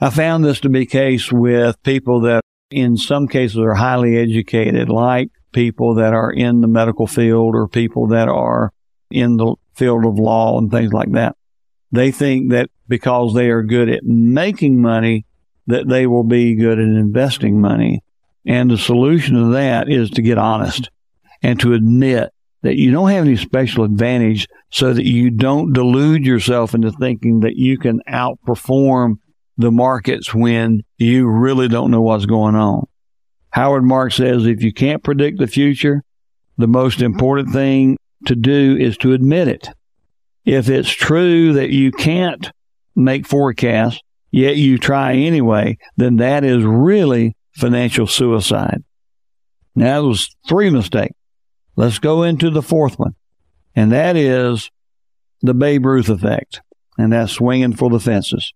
I 0.00 0.10
found 0.10 0.44
this 0.44 0.60
to 0.60 0.68
be 0.68 0.86
case 0.86 1.32
with 1.32 1.82
people 1.82 2.20
that 2.22 2.42
in 2.70 2.96
some 2.96 3.26
cases 3.26 3.58
are 3.58 3.74
highly 3.74 4.18
educated, 4.18 4.90
like 4.90 5.30
people 5.52 5.94
that 5.94 6.14
are 6.14 6.32
in 6.32 6.60
the 6.60 6.68
medical 6.68 7.06
field 7.06 7.54
or 7.54 7.68
people 7.68 8.08
that 8.08 8.28
are 8.28 8.72
in 9.10 9.36
the 9.36 9.54
field 9.74 10.04
of 10.04 10.18
law 10.18 10.58
and 10.58 10.70
things 10.70 10.92
like 10.92 11.12
that. 11.12 11.36
They 11.92 12.10
think 12.10 12.50
that 12.50 12.70
because 12.86 13.34
they 13.34 13.48
are 13.48 13.62
good 13.62 13.88
at 13.88 14.04
making 14.04 14.80
money, 14.80 15.24
that 15.66 15.88
they 15.88 16.06
will 16.06 16.24
be 16.24 16.54
good 16.54 16.78
at 16.78 16.84
investing 16.84 17.60
money. 17.60 18.02
And 18.46 18.70
the 18.70 18.78
solution 18.78 19.34
to 19.36 19.52
that 19.52 19.88
is 19.90 20.10
to 20.10 20.22
get 20.22 20.38
honest 20.38 20.90
and 21.42 21.58
to 21.60 21.74
admit 21.74 22.30
that 22.62 22.76
you 22.76 22.90
don't 22.90 23.10
have 23.10 23.24
any 23.24 23.36
special 23.36 23.84
advantage 23.84 24.48
so 24.70 24.92
that 24.92 25.04
you 25.04 25.30
don't 25.30 25.72
delude 25.72 26.24
yourself 26.24 26.74
into 26.74 26.90
thinking 26.92 27.40
that 27.40 27.56
you 27.56 27.78
can 27.78 28.00
outperform 28.08 29.18
the 29.56 29.70
markets 29.70 30.34
when 30.34 30.82
you 30.98 31.28
really 31.28 31.68
don't 31.68 31.90
know 31.90 32.00
what's 32.00 32.26
going 32.26 32.54
on. 32.54 32.86
Howard 33.50 33.84
Marks 33.84 34.16
says 34.16 34.46
if 34.46 34.62
you 34.62 34.72
can't 34.72 35.02
predict 35.02 35.38
the 35.38 35.46
future, 35.46 36.02
the 36.56 36.66
most 36.66 37.00
important 37.00 37.52
thing 37.52 37.96
to 38.26 38.34
do 38.34 38.76
is 38.78 38.96
to 38.98 39.12
admit 39.12 39.48
it. 39.48 39.68
If 40.44 40.68
it's 40.68 40.90
true 40.90 41.52
that 41.54 41.70
you 41.70 41.92
can't 41.92 42.50
make 42.94 43.26
forecasts, 43.26 44.00
yet 44.30 44.56
you 44.56 44.78
try 44.78 45.14
anyway, 45.14 45.78
then 45.96 46.16
that 46.16 46.44
is 46.44 46.64
really 46.64 47.36
financial 47.52 48.06
suicide. 48.06 48.82
Now, 49.74 50.02
that 50.02 50.08
was 50.08 50.34
three 50.48 50.70
mistakes. 50.70 51.14
Let's 51.76 52.00
go 52.00 52.24
into 52.24 52.50
the 52.50 52.62
fourth 52.62 52.98
one, 52.98 53.14
and 53.76 53.92
that 53.92 54.16
is 54.16 54.70
the 55.42 55.54
Babe 55.54 55.86
Ruth 55.86 56.08
effect, 56.08 56.60
and 56.98 57.12
that's 57.12 57.32
swinging 57.32 57.76
for 57.76 57.88
the 57.88 58.00
fences. 58.00 58.52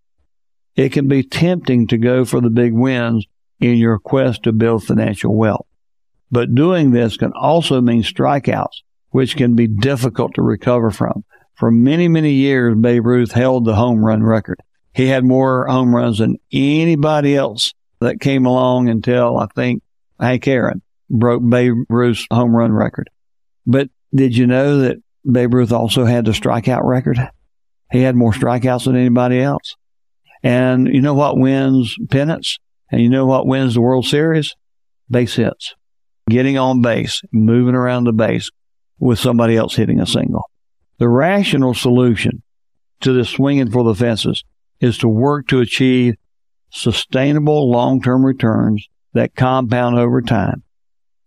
It 0.75 0.91
can 0.93 1.07
be 1.07 1.23
tempting 1.23 1.87
to 1.89 1.99
go 1.99 2.25
for 2.25 2.41
the 2.41 2.51
big 2.51 2.73
wins 2.73 3.27
in 3.63 3.77
your 3.77 3.99
quest 3.99 4.43
to 4.43 4.53
build 4.53 4.85
financial 4.85 5.35
wealth. 5.35 5.67
But 6.31 6.55
doing 6.55 6.91
this 6.91 7.17
can 7.17 7.33
also 7.33 7.81
mean 7.81 8.03
strikeouts, 8.03 8.83
which 9.11 9.37
can 9.37 9.55
be 9.55 9.67
difficult 9.67 10.35
to 10.35 10.43
recover 10.43 10.91
from. 10.91 11.25
For 11.55 11.71
many, 11.71 12.09
many 12.09 12.33
years, 12.33 12.77
Babe 12.77 13.07
Ruth 13.07 13.33
held 13.33 13.65
the 13.65 13.75
home 13.75 14.05
run 14.05 14.23
record. 14.23 14.61
He 14.95 15.07
had 15.07 15.25
more 15.25 15.67
home 15.67 15.95
runs 15.95 16.19
than 16.19 16.39
anybody 16.53 17.37
else 17.37 17.73
that 18.01 18.21
came 18.21 18.47
along 18.47 18.89
until 18.89 19.39
I 19.39 19.47
think 19.55 19.83
Hank 20.19 20.49
Aaron 20.49 20.83
broke 21.09 21.43
Babe 21.47 21.75
Ruth's 21.89 22.27
home 22.33 22.57
run 22.57 22.73
record. 22.73 23.09
But 23.67 23.91
did 24.15 24.37
you 24.37 24.47
know 24.47 24.79
that 24.79 24.97
Babe 25.31 25.55
Ruth 25.55 25.73
also 25.73 26.05
had 26.05 26.25
the 26.25 26.33
strikeout 26.33 26.85
record? 26.85 27.19
He 27.93 28.03
had 28.03 28.17
more 28.17 28.33
strikeouts 28.33 28.87
than 28.87 28.97
anybody 28.97 29.41
else. 29.41 29.77
And 30.43 30.89
you 30.89 31.01
know 31.01 31.15
what 31.15 31.39
wins 31.39 31.97
pennants? 32.11 32.59
And 32.93 33.01
you 33.01 33.09
know 33.09 33.27
what 33.27 33.47
wins 33.47 33.75
the 33.75 33.81
World 33.81 34.05
Series? 34.05 34.55
Base 35.11 35.35
hits. 35.35 35.75
Getting 36.29 36.59
on 36.59 36.83
base, 36.83 37.23
moving 37.33 37.75
around 37.75 38.05
the 38.05 38.13
base 38.13 38.51
with 38.99 39.19
somebody 39.19 39.57
else 39.57 39.75
hitting 39.75 39.99
a 39.99 40.07
single. 40.07 40.49
The 40.99 41.09
rational 41.09 41.75
solution 41.75 42.43
to 43.01 43.13
this 43.13 43.31
swinging 43.31 43.71
for 43.71 43.83
the 43.83 43.95
fences 43.95 44.45
is 44.81 44.99
to 44.99 45.09
work 45.09 45.49
to 45.49 45.61
achieve 45.61 46.15
sustainable 46.71 47.71
long-term 47.71 48.25
returns 48.25 48.87
that 49.15 49.35
compound 49.35 49.99
over 49.99 50.23
time. 50.23 50.63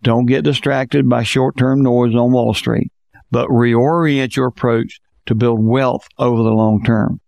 Don't 0.01 0.28
get 0.28 0.43
distracted 0.43 1.10
by 1.10 1.23
short-term 1.23 1.82
noise 1.82 2.15
on 2.15 2.32
Wall 2.32 2.54
Street, 2.54 2.91
but 3.32 3.49
reorient 3.49 4.36
your 4.36 4.47
approach 4.47 4.99
to 5.25 5.36
build 5.36 5.63
wealth 5.63 6.08
over 6.17 6.43
the 6.43 6.51
long 6.51 6.84
term. 6.84 7.19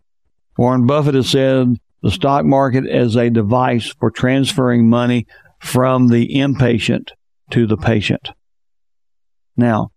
Warren 0.58 0.86
Buffett 0.86 1.16
has 1.16 1.30
said 1.30 1.80
the 2.02 2.12
stock 2.12 2.46
market 2.46 2.88
as 2.88 3.16
a 3.16 3.30
device 3.30 3.94
for 4.00 4.12
transferring 4.12 4.90
money 4.90 5.26
from 5.60 6.08
the 6.08 6.40
impatient 6.40 7.12
to 7.52 7.66
the 7.66 7.78
patient. 7.78 8.30
Now, 9.56 9.92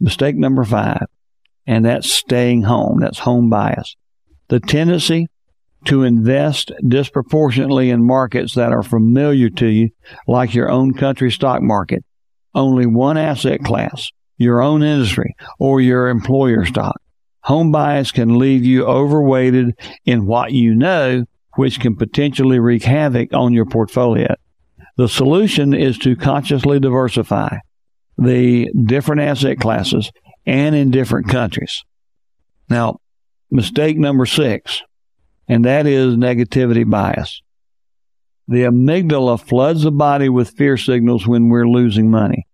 mistake 0.00 0.36
number 0.36 0.64
five, 0.64 1.06
and 1.66 1.84
that's 1.84 2.12
staying 2.12 2.62
home. 2.62 3.00
That's 3.00 3.20
home 3.20 3.48
bias. 3.48 3.96
The 4.48 4.60
tendency 4.60 5.28
to 5.84 6.02
invest 6.02 6.72
disproportionately 6.86 7.90
in 7.90 8.04
markets 8.04 8.54
that 8.54 8.72
are 8.72 8.82
familiar 8.82 9.48
to 9.50 9.66
you, 9.66 9.90
like 10.26 10.54
your 10.54 10.70
own 10.70 10.94
country 10.94 11.30
stock 11.30 11.62
market, 11.62 12.04
only 12.54 12.86
one 12.86 13.16
asset 13.16 13.62
class, 13.62 14.10
your 14.36 14.60
own 14.60 14.82
industry, 14.82 15.34
or 15.58 15.80
your 15.80 16.08
employer 16.08 16.64
stock. 16.64 17.00
Home 17.42 17.70
bias 17.70 18.10
can 18.10 18.38
leave 18.38 18.64
you 18.64 18.84
overweighted 18.84 19.78
in 20.04 20.26
what 20.26 20.52
you 20.52 20.74
know 20.74 21.24
which 21.56 21.80
can 21.80 21.96
potentially 21.96 22.58
wreak 22.58 22.84
havoc 22.84 23.32
on 23.32 23.52
your 23.52 23.66
portfolio. 23.66 24.34
The 24.96 25.08
solution 25.08 25.74
is 25.74 25.98
to 25.98 26.16
consciously 26.16 26.80
diversify 26.80 27.58
the 28.16 28.70
different 28.72 29.22
asset 29.22 29.58
classes 29.58 30.10
and 30.46 30.74
in 30.74 30.90
different 30.90 31.28
countries. 31.28 31.84
Now, 32.70 32.98
mistake 33.50 33.98
number 33.98 34.26
six, 34.26 34.82
and 35.48 35.64
that 35.64 35.86
is 35.86 36.14
negativity 36.14 36.88
bias. 36.88 37.42
The 38.48 38.62
amygdala 38.62 39.40
floods 39.40 39.82
the 39.82 39.90
body 39.90 40.28
with 40.28 40.50
fear 40.50 40.76
signals 40.76 41.26
when 41.26 41.48
we're 41.48 41.68
losing 41.68 42.10
money. 42.10 42.46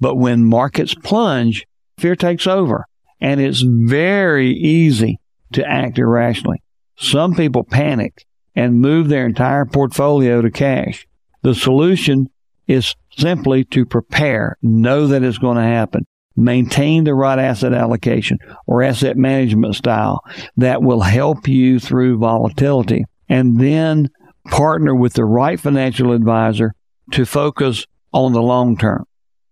But 0.00 0.16
when 0.16 0.44
markets 0.44 0.94
plunge, 0.94 1.66
fear 1.98 2.16
takes 2.16 2.46
over, 2.46 2.86
and 3.20 3.40
it's 3.40 3.60
very 3.62 4.50
easy 4.50 5.20
to 5.52 5.64
act 5.64 5.98
irrationally. 5.98 6.62
Some 6.96 7.34
people 7.34 7.62
panic 7.64 8.26
and 8.54 8.80
move 8.80 9.08
their 9.08 9.26
entire 9.26 9.64
portfolio 9.64 10.40
to 10.40 10.50
cash. 10.50 11.06
The 11.42 11.54
solution 11.54 12.30
is 12.66 12.94
simply 13.16 13.64
to 13.64 13.84
prepare, 13.84 14.56
know 14.62 15.06
that 15.08 15.22
it's 15.22 15.38
going 15.38 15.56
to 15.56 15.62
happen, 15.62 16.06
maintain 16.36 17.04
the 17.04 17.14
right 17.14 17.38
asset 17.38 17.72
allocation 17.72 18.38
or 18.66 18.82
asset 18.82 19.16
management 19.16 19.74
style 19.74 20.20
that 20.56 20.82
will 20.82 21.00
help 21.00 21.46
you 21.46 21.78
through 21.78 22.18
volatility 22.18 23.04
and 23.28 23.60
then 23.60 24.10
partner 24.50 24.94
with 24.94 25.14
the 25.14 25.24
right 25.24 25.58
financial 25.58 26.12
advisor 26.12 26.74
to 27.12 27.24
focus 27.24 27.86
on 28.12 28.32
the 28.32 28.42
long 28.42 28.76
term. 28.76 29.04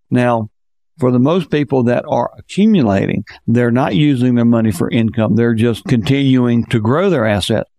Now, 0.09 0.49
for 0.99 1.11
the 1.11 1.19
most 1.19 1.49
people 1.49 1.83
that 1.83 2.05
are 2.07 2.31
accumulating, 2.37 3.23
they're 3.47 3.71
not 3.71 3.95
using 3.95 4.35
their 4.35 4.45
money 4.45 4.71
for 4.71 4.89
income. 4.89 5.35
They're 5.35 5.55
just 5.55 5.85
continuing 5.85 6.65
to 6.67 6.79
grow 6.79 7.09
their 7.09 7.25
assets. 7.25 7.69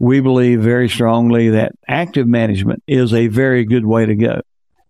We 0.00 0.20
believe 0.20 0.62
very 0.62 0.88
strongly 0.88 1.50
that 1.50 1.72
active 1.86 2.26
management 2.26 2.82
is 2.88 3.14
a 3.14 3.28
very 3.28 3.64
good 3.64 3.86
way 3.86 4.06
to 4.06 4.16
go 4.16 4.40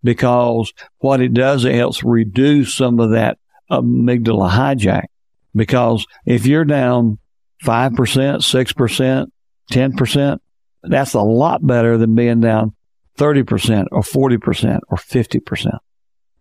because 0.03 0.73
what 0.99 1.20
it 1.20 1.35
does, 1.35 1.64
it 1.64 1.75
helps 1.75 2.03
reduce 2.03 2.75
some 2.75 3.01
of 3.01 3.11
that 3.11 3.38
amygdala 3.70 4.51
hijack. 4.51 5.07
Because 5.55 6.07
if 6.25 6.46
you're 6.46 6.64
down 6.64 7.18
5%, 7.64 7.92
6%, 7.96 9.27
10%, 9.70 10.38
that's 10.85 11.14
a 11.14 11.20
lot 11.20 11.66
better 11.66 11.99
than 11.99 12.14
being 12.14 12.40
down 12.40 12.75
30% 13.18 13.87
or 13.90 14.03
40% 14.03 14.81
or 14.88 14.96
50% 14.96 15.79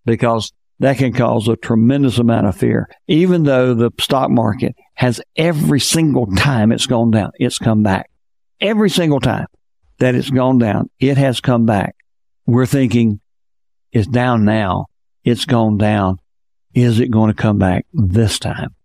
because 0.05 0.53
that 0.79 0.97
can 0.97 1.12
cause 1.12 1.47
a 1.47 1.58
tremendous 1.58 2.19
amount 2.19 2.47
of 2.47 2.55
fear. 2.55 2.88
Even 3.08 3.43
though 3.43 3.73
the 3.73 3.91
stock 3.99 4.29
market 4.29 4.75
has 4.93 5.19
every 5.36 5.79
single 5.79 6.27
time 6.38 6.71
it's 6.71 6.86
gone 6.86 7.12
down, 7.12 7.32
it's 7.36 7.58
come 7.58 7.84
back. 7.84 8.10
Every 8.62 8.89
single 8.89 9.19
time 9.19 9.48
that 10.00 10.15
it's 10.15 10.30
gone 10.30 10.58
down, 10.58 10.89
it 11.00 11.17
has 11.17 11.41
come 11.41 11.65
back. 11.65 11.95
We're 12.45 12.65
thinking 12.65 13.19
it's 13.91 14.08
down 14.08 14.45
now. 14.45 14.88
It's 15.24 15.45
gone 15.45 15.78
down. 15.78 16.17
Is 16.74 17.00
it 17.00 17.12
going 17.12 17.30
to 17.30 17.41
come 17.41 17.58
back 17.58 17.86
this 17.93 18.39
time? 18.39 18.76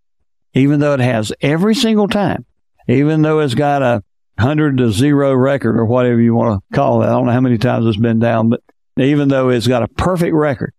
Even 0.53 0.79
though 0.79 0.93
it 0.93 0.99
has 0.99 1.33
every 1.41 1.75
single 1.75 2.07
time, 2.07 2.45
even 2.87 3.21
though 3.21 3.39
it's 3.39 3.55
got 3.55 3.81
a 3.81 4.03
hundred 4.37 4.77
to 4.77 4.91
zero 4.91 5.33
record 5.33 5.77
or 5.77 5.85
whatever 5.85 6.19
you 6.19 6.33
want 6.33 6.61
to 6.61 6.75
call 6.75 7.01
it. 7.01 7.07
I 7.07 7.11
don't 7.11 7.25
know 7.25 7.31
how 7.31 7.41
many 7.41 7.57
times 7.57 7.85
it's 7.85 7.97
been 7.97 8.19
down, 8.19 8.49
but 8.49 8.61
even 8.97 9.29
though 9.29 9.49
it's 9.49 9.67
got 9.67 9.83
a 9.83 9.87
perfect 9.87 10.33
record, 10.33 10.73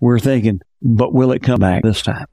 we're 0.00 0.18
thinking, 0.18 0.60
but 0.82 1.12
will 1.12 1.32
it 1.32 1.42
come 1.42 1.60
back 1.60 1.82
this 1.82 2.02
time? 2.02 2.26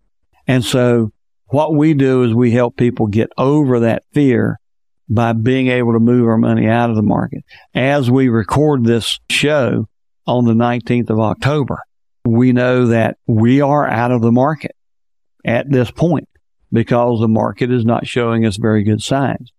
And 0.48 0.64
so 0.64 1.12
what 1.48 1.74
we 1.74 1.94
do 1.94 2.24
is 2.24 2.34
we 2.34 2.52
help 2.52 2.78
people 2.78 3.08
get 3.08 3.30
over 3.38 3.82
that 3.82 4.04
fear 4.14 4.60
by 5.08 5.34
being 5.34 5.68
able 5.68 5.94
to 5.94 6.00
move 6.00 6.28
our 6.28 6.38
money 6.38 6.68
out 6.68 6.90
of 6.90 6.96
the 6.96 7.02
market. 7.02 7.44
As 7.74 8.10
we 8.10 8.30
record 8.30 8.84
this 8.84 9.20
show 9.30 9.88
on 10.26 10.46
the 10.46 10.54
19th 10.54 11.10
of 11.10 11.20
October, 11.20 11.80
we 12.26 12.52
know 12.52 12.88
that 12.88 13.18
we 13.28 13.62
are 13.62 13.88
out 13.88 14.12
of 14.12 14.22
the 14.22 14.32
market 14.32 14.76
at 15.46 15.70
this 15.70 15.92
point 15.92 16.28
because 16.72 17.20
the 17.20 17.28
market 17.28 17.72
is 17.72 17.86
not 17.86 18.08
showing 18.08 18.46
us 18.46 18.58
very 18.58 18.84
good 18.84 19.02
signs. 19.02 19.52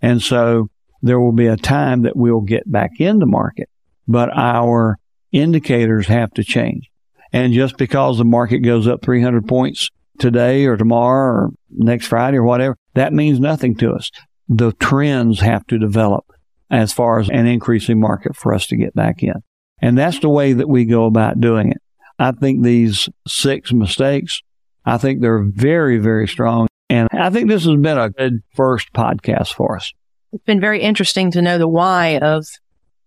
And 0.00 0.22
so 0.22 0.70
there 1.02 1.20
will 1.20 1.32
be 1.32 1.46
a 1.46 1.56
time 1.56 2.02
that 2.02 2.16
we'll 2.16 2.40
get 2.40 2.70
back 2.70 2.92
in 2.98 3.18
the 3.18 3.26
market, 3.26 3.68
but 4.08 4.30
our 4.34 4.98
indicators 5.30 6.06
have 6.06 6.32
to 6.34 6.44
change. 6.44 6.90
And 7.32 7.52
just 7.52 7.76
because 7.76 8.18
the 8.18 8.24
market 8.24 8.60
goes 8.60 8.88
up 8.88 9.02
300 9.02 9.46
points 9.46 9.90
today 10.18 10.64
or 10.64 10.76
tomorrow 10.76 11.34
or 11.34 11.50
next 11.70 12.06
Friday 12.06 12.38
or 12.38 12.44
whatever, 12.44 12.76
that 12.94 13.12
means 13.12 13.38
nothing 13.38 13.76
to 13.76 13.92
us. 13.92 14.10
The 14.48 14.72
trends 14.72 15.40
have 15.40 15.66
to 15.68 15.78
develop 15.78 16.24
as 16.70 16.92
far 16.92 17.18
as 17.18 17.28
an 17.28 17.46
increasing 17.46 18.00
market 18.00 18.36
for 18.36 18.54
us 18.54 18.66
to 18.68 18.76
get 18.76 18.94
back 18.94 19.22
in. 19.22 19.34
And 19.80 19.96
that's 19.96 20.18
the 20.20 20.28
way 20.28 20.52
that 20.52 20.68
we 20.68 20.84
go 20.84 21.04
about 21.04 21.40
doing 21.40 21.70
it. 21.70 21.78
I 22.18 22.32
think 22.32 22.62
these 22.62 23.08
six 23.26 23.72
mistakes, 23.72 24.40
I 24.84 24.98
think 24.98 25.20
they're 25.20 25.44
very, 25.44 25.98
very 25.98 26.26
strong. 26.26 26.66
And 26.88 27.08
I 27.12 27.30
think 27.30 27.48
this 27.48 27.64
has 27.64 27.76
been 27.76 27.98
a 27.98 28.10
good 28.10 28.42
first 28.54 28.92
podcast 28.92 29.52
for 29.52 29.76
us. 29.76 29.92
It's 30.32 30.44
been 30.44 30.60
very 30.60 30.80
interesting 30.80 31.30
to 31.32 31.42
know 31.42 31.58
the 31.58 31.68
why 31.68 32.18
of 32.18 32.46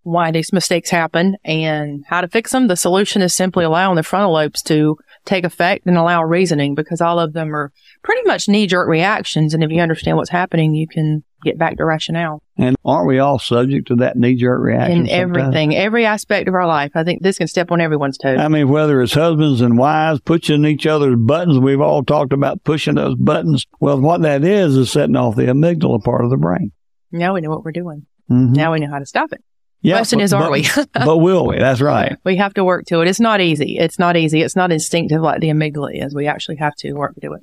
why 0.04 0.32
these 0.32 0.54
mistakes 0.54 0.90
happen 0.90 1.38
and 1.44 2.04
how 2.08 2.22
to 2.22 2.28
fix 2.28 2.52
them. 2.52 2.68
The 2.68 2.76
solution 2.76 3.22
is 3.22 3.34
simply 3.34 3.66
allowing 3.66 3.96
the 3.96 4.04
frontal 4.04 4.34
lobes 4.34 4.62
to 4.64 4.98
take 5.30 5.46
effect 5.46 5.86
and 5.86 5.98
allow 5.98 6.24
reasoning 6.24 6.76
because 6.76 7.00
all 7.02 7.20
of 7.20 7.34
them 7.34 7.56
are 7.56 7.72
pretty 8.04 8.28
much 8.28 8.50
knee 8.50 8.68
jerk 8.68 8.88
reactions. 8.88 9.54
And 9.54 9.64
if 9.64 9.70
you 9.72 9.80
understand 9.80 10.18
what's 10.18 10.30
happening, 10.30 10.74
you 10.74 10.88
can 10.88 11.24
get 11.44 11.58
back 11.58 11.78
to 11.78 11.86
rationale. 11.86 12.42
And 12.58 12.76
aren't 12.84 13.08
we 13.08 13.20
all 13.20 13.40
subject 13.40 13.88
to 13.88 13.96
that 13.98 14.18
knee 14.18 14.36
jerk 14.36 14.60
reaction? 14.60 15.02
In 15.02 15.10
everything, 15.10 15.76
every 15.76 16.06
aspect 16.06 16.48
of 16.48 16.56
our 16.56 16.68
life. 16.68 16.92
I 16.96 17.04
think 17.04 17.22
this 17.22 17.38
can 17.38 17.48
step 17.48 17.72
on 17.72 17.80
everyone's 17.80 18.18
toes. 18.18 18.40
I 18.40 18.48
mean, 18.48 18.68
whether 18.68 19.02
it's 19.02 19.14
husbands 19.14 19.62
and 19.62 19.78
wives 19.78 20.20
pushing 20.20 20.66
each 20.66 20.86
other's 20.86 21.16
buttons, 21.18 21.60
we've 21.60 21.80
all 21.80 22.04
talked 22.04 22.34
about 22.34 22.64
pushing 22.64 22.96
those 22.96 23.16
buttons. 23.16 23.66
Well, 23.80 24.02
what 24.02 24.22
that 24.24 24.44
is, 24.44 24.76
is 24.76 24.92
setting 24.92 25.16
off 25.16 25.36
the 25.36 25.44
amygdala 25.44 26.04
part 26.04 26.26
of 26.26 26.30
the 26.30 26.38
brain. 26.38 26.72
Now 27.12 27.36
we 27.36 27.42
know 27.42 27.50
what 27.50 27.64
we're 27.64 27.72
doing. 27.72 28.06
Mm-hmm. 28.30 28.54
Now 28.54 28.74
we 28.74 28.80
know 28.80 28.90
how 28.90 29.00
to 29.00 29.06
stop 29.06 29.32
it. 29.32 29.44
Yeah, 29.82 30.02
is, 30.02 30.34
are 30.34 30.42
but, 30.42 30.52
we? 30.52 30.68
but 30.94 31.18
will 31.18 31.48
we? 31.48 31.58
That's 31.58 31.80
right. 31.80 32.18
We 32.26 32.36
have 32.36 32.54
to 32.56 32.66
work 32.66 32.86
to 32.88 33.02
it. 33.02 33.08
It's 33.08 33.20
not 33.20 33.40
easy. 33.40 33.78
It's 33.78 33.98
not 33.98 34.18
easy. 34.18 34.42
It's 34.42 34.56
not 34.56 34.72
instinctive 34.72 35.22
like 35.22 35.40
the 35.40 35.50
amygdala 35.50 36.06
is. 36.06 36.14
We 36.14 36.28
actually 36.28 36.58
have 36.58 36.76
to 36.80 36.94
work 36.94 37.16
to 37.22 37.34
it. 37.34 37.42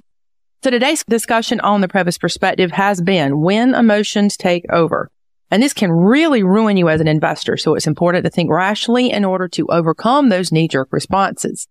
So 0.63 0.71
today's 0.71 1.05
discussion 1.05 1.61
on 1.61 1.81
the 1.81 1.89
Provost 1.89 2.21
perspective 2.21 2.73
has 2.73 3.01
been 3.01 3.41
when 3.41 3.75
emotions 3.75 4.37
take 4.37 4.65
over. 4.71 5.11
And 5.51 5.63
this 5.63 5.73
can 5.73 5.93
really 5.93 6.43
ruin 6.43 6.77
you 6.77 6.89
as 6.89 7.01
an 7.01 7.09
investor. 7.09 7.57
So 7.57 7.75
it's 7.75 7.87
important 7.87 8.25
to 8.25 8.31
think 8.31 8.51
rationally 8.51 9.11
in 9.11 9.25
order 9.25 9.49
to 9.49 9.67
overcome 9.69 10.29
those 10.29 10.53
knee 10.53 10.69
jerk 10.69 10.89
responses. 10.91 11.69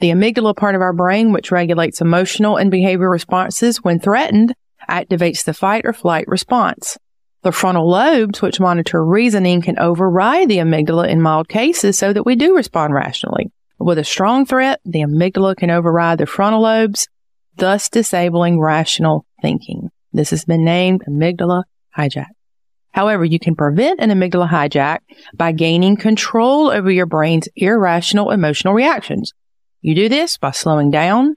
The 0.00 0.10
amygdala 0.10 0.56
part 0.56 0.74
of 0.74 0.80
our 0.80 0.92
brain, 0.92 1.32
which 1.32 1.52
regulates 1.52 2.00
emotional 2.00 2.56
and 2.56 2.70
behavior 2.70 3.08
responses 3.08 3.84
when 3.84 4.00
threatened, 4.00 4.54
activates 4.90 5.44
the 5.44 5.54
fight 5.54 5.82
or 5.84 5.92
flight 5.92 6.26
response. 6.26 6.98
The 7.42 7.52
frontal 7.52 7.88
lobes, 7.88 8.40
which 8.40 8.60
monitor 8.60 9.04
reasoning, 9.04 9.62
can 9.62 9.78
override 9.78 10.48
the 10.48 10.58
amygdala 10.58 11.08
in 11.08 11.20
mild 11.20 11.48
cases 11.48 11.98
so 11.98 12.12
that 12.12 12.24
we 12.24 12.36
do 12.36 12.54
respond 12.54 12.94
rationally. 12.94 13.50
With 13.80 13.98
a 13.98 14.04
strong 14.04 14.46
threat, 14.46 14.80
the 14.84 15.00
amygdala 15.00 15.56
can 15.56 15.70
override 15.70 16.18
the 16.18 16.26
frontal 16.26 16.62
lobes, 16.62 17.08
thus 17.56 17.88
disabling 17.88 18.60
rational 18.60 19.26
thinking. 19.40 19.90
This 20.12 20.30
has 20.30 20.44
been 20.44 20.64
named 20.64 21.02
amygdala 21.08 21.64
hijack. 21.96 22.28
However, 22.92 23.24
you 23.24 23.40
can 23.40 23.56
prevent 23.56 23.98
an 23.98 24.10
amygdala 24.10 24.48
hijack 24.48 24.98
by 25.34 25.50
gaining 25.50 25.96
control 25.96 26.70
over 26.70 26.90
your 26.92 27.06
brain's 27.06 27.48
irrational 27.56 28.30
emotional 28.30 28.74
reactions. 28.74 29.32
You 29.80 29.96
do 29.96 30.08
this 30.08 30.38
by 30.38 30.52
slowing 30.52 30.92
down, 30.92 31.34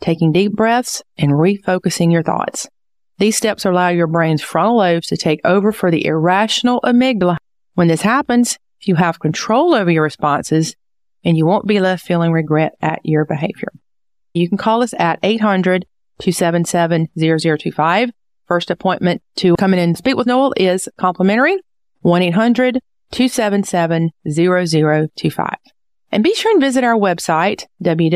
taking 0.00 0.32
deep 0.32 0.52
breaths, 0.52 1.02
and 1.16 1.32
refocusing 1.32 2.12
your 2.12 2.22
thoughts. 2.22 2.68
These 3.18 3.36
steps 3.36 3.64
allow 3.64 3.88
your 3.88 4.06
brain's 4.06 4.42
frontal 4.42 4.76
lobes 4.76 5.06
to 5.08 5.16
take 5.16 5.40
over 5.44 5.72
for 5.72 5.90
the 5.90 6.04
irrational 6.04 6.80
amygdala. 6.82 7.38
When 7.74 7.88
this 7.88 8.02
happens, 8.02 8.58
you 8.82 8.94
have 8.96 9.20
control 9.20 9.74
over 9.74 9.90
your 9.90 10.02
responses 10.02 10.76
and 11.24 11.36
you 11.36 11.46
won't 11.46 11.66
be 11.66 11.80
left 11.80 12.06
feeling 12.06 12.30
regret 12.30 12.74
at 12.80 13.00
your 13.04 13.24
behavior. 13.24 13.72
You 14.34 14.48
can 14.48 14.58
call 14.58 14.82
us 14.82 14.94
at 14.98 15.18
800 15.22 15.86
277 16.18 17.08
0025. 17.18 18.10
First 18.46 18.70
appointment 18.70 19.22
to 19.36 19.56
come 19.56 19.72
in 19.72 19.80
and 19.80 19.96
speak 19.96 20.16
with 20.16 20.26
Noel 20.26 20.52
is 20.56 20.88
complimentary 20.98 21.58
1 22.02 22.22
800 22.22 22.80
277 23.12 24.10
0025. 24.30 25.56
And 26.12 26.22
be 26.22 26.34
sure 26.34 26.52
and 26.52 26.60
visit 26.60 26.84
our 26.84 26.94
website, 26.94 27.64
www.the 27.82 28.14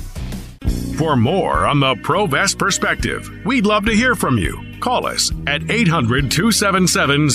For 0.98 1.16
more 1.16 1.66
on 1.66 1.80
the 1.80 1.96
Provest 1.96 2.60
Perspective, 2.60 3.28
we'd 3.46 3.66
love 3.66 3.86
to 3.86 3.96
hear 3.96 4.14
from 4.14 4.38
you. 4.38 4.64
Call 4.80 5.08
us 5.08 5.32
at 5.48 5.72
800 5.72 6.30
277 6.30 7.30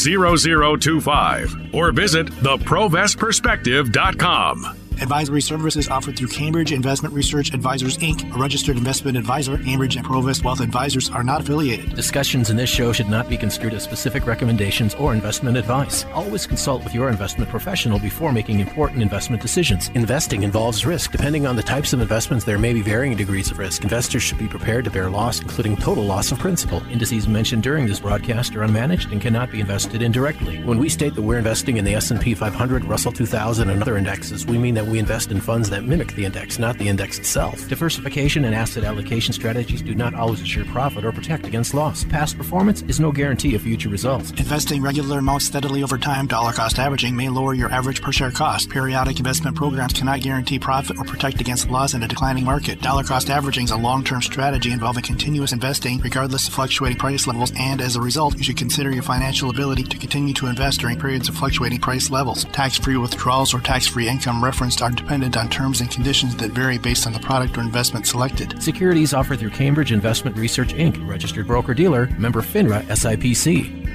0025 0.81 1.75
or 1.75 1.91
visit 1.91 2.29
theprovestperspective.com. 2.29 4.78
Advisory 5.01 5.41
services 5.41 5.89
offered 5.89 6.17
through 6.17 6.27
Cambridge 6.27 6.73
Investment 6.73 7.15
Research 7.15 7.55
Advisors 7.55 7.97
Inc., 7.99 8.35
a 8.35 8.39
registered 8.39 8.77
investment 8.77 9.17
advisor. 9.17 9.57
Cambridge 9.59 9.95
and 9.95 10.05
Provest 10.05 10.43
Wealth 10.43 10.61
Advisors 10.61 11.09
are 11.11 11.23
not 11.23 11.41
affiliated. 11.41 11.95
Discussions 11.95 12.51
in 12.51 12.57
this 12.57 12.69
show 12.69 12.93
should 12.93 13.09
not 13.09 13.29
be 13.29 13.37
construed 13.37 13.75
as 13.75 13.85
specific 13.85 14.27
recommendations 14.27 14.97
or 14.97 15.13
investment 15.15 15.57
advice. 15.57 16.05
Always 16.13 16.49
consult 16.49 16.83
with 16.83 16.95
your 16.95 17.11
investment 17.11 17.49
professional 17.49 18.01
before 18.01 18.33
making 18.33 18.59
important 18.59 19.01
investment 19.01 19.41
decisions. 19.41 19.89
Investing 19.95 20.43
involves 20.43 20.85
risk. 20.85 21.13
Depending 21.13 21.47
on 21.47 21.55
the 21.55 21.63
types 21.63 21.93
of 21.93 22.01
investments, 22.01 22.45
there 22.45 22.59
may 22.59 22.73
be 22.73 22.83
varying 22.83 23.17
degrees 23.17 23.53
of 23.53 23.59
risk. 23.59 23.85
Investors 23.85 24.25
should 24.25 24.39
be 24.39 24.49
prepared 24.49 24.85
to 24.85 24.91
bear 24.91 25.09
loss, 25.09 25.41
including 25.41 25.77
total 25.77 26.05
loss 26.05 26.33
of 26.33 26.41
principal. 26.41 26.83
Indices 26.91 27.29
mentioned 27.29 27.63
during 27.63 27.87
this 27.87 28.01
broadcast 28.01 28.57
are 28.57 28.61
unmanaged 28.61 29.13
and 29.13 29.21
cannot 29.21 29.53
be 29.53 29.61
invested 29.61 30.03
indirectly. 30.03 30.61
When 30.65 30.79
we 30.79 30.89
state 30.89 31.15
that 31.15 31.23
we're 31.23 31.39
investing 31.39 31.77
in 31.77 31.85
the 31.85 31.95
S&P 31.95 32.35
500, 32.35 32.85
Russell 32.85 33.13
2000, 33.13 33.71
and 33.71 33.81
other 33.81 33.97
indexes, 33.97 34.45
we 34.45 34.59
mean 34.59 34.75
that 34.75 34.88
we 34.89 34.99
invest 34.99 35.31
in 35.31 35.41
funds 35.41 35.71
that 35.71 35.85
mimic 35.85 36.15
the 36.15 36.25
index, 36.25 36.59
not 36.59 36.79
the 36.79 36.89
index 36.89 37.19
itself. 37.19 37.69
Diversification 37.69 38.45
and 38.45 38.55
asset 38.55 38.85
allocation 38.85 39.33
strategies 39.33 39.83
do 39.83 39.95
not 39.95 40.15
always 40.15 40.41
assure 40.41 40.65
profit 40.65 41.05
or 41.05 41.13
protect 41.13 41.47
against 41.47 41.75
loss. 41.75 42.05
Past 42.05 42.37
performance 42.37 42.83
is 42.83 43.01
no 43.01 43.13
guarantee 43.13 43.55
of 43.55 43.63
future 43.63 43.89
results. 43.89 44.31
Investing 44.33 44.83
regular 44.83 45.19
amounts 45.19 45.47
steadily 45.47 45.83
over 45.83 45.99
time, 45.99 46.27
dollar 46.27 46.53
cost 46.53 46.79
averaging, 46.79 47.15
may 47.15 47.29
lower 47.29 47.55
your 47.55 47.71
average 47.71 48.03
per 48.03 48.13
share 48.13 48.31
cost. 48.31 48.71
Periodic 48.71 49.19
investment 49.19 49.57
programs 49.57 49.93
cannot 49.93 50.21
guarantee 50.21 50.59
profit 50.59 50.99
or 50.99 51.05
protect 51.05 51.41
against 51.41 51.71
loss 51.71 51.95
in 51.95 52.03
a 52.03 52.09
declining 52.09 52.45
market. 52.45 52.81
Dollar 52.81 53.05
cost 53.05 53.31
averaging 53.31 53.65
is 53.65 53.71
a 53.71 53.77
long 53.77 54.05
term 54.05 54.23
strategy 54.23 54.73
involving 54.73 55.03
continuous 55.03 55.53
investing 55.53 56.01
regardless 56.01 56.49
of 56.49 56.55
fluctuating 56.55 56.99
price 56.99 57.27
levels, 57.27 57.53
and 57.59 57.81
as 57.81 57.97
a 57.97 58.01
result, 58.01 58.37
you 58.37 58.43
should 58.43 58.57
consider 58.57 58.91
your 58.91 59.03
financial 59.03 59.51
ability 59.51 59.85
to 59.85 59.99
continue 59.99 60.35
to 60.35 60.47
invest 60.47 60.81
during 60.81 60.99
periods 60.99 61.29
of 61.29 61.37
fluctuating 61.37 61.81
price 61.81 62.11
levels. 62.11 62.45
Tax 62.47 62.79
free 62.79 62.97
withdrawals 62.97 63.55
or 63.55 63.61
tax 63.61 63.87
free 63.87 64.09
income 64.09 64.43
referenced 64.43 64.78
are 64.83 64.91
dependent 64.91 65.37
on 65.37 65.49
terms 65.49 65.81
and 65.81 65.91
conditions 65.91 66.37
that 66.37 66.53
vary 66.53 66.79
based 66.79 67.07
on 67.07 67.13
the 67.13 67.19
product 67.21 67.57
or 67.57 67.61
investment 67.61 68.07
selected. 68.07 68.63
Securities 68.63 69.15
offered 69.15 69.39
through 69.39 69.51
Cambridge 69.51 69.93
Investment 69.93 70.37
Research 70.37 70.75
Inc., 70.75 71.07
registered 71.09 71.47
broker 71.47 71.75
dealer, 71.75 72.07
member 72.19 72.43
FINRA 72.43 72.83
SIPC. 72.85 73.88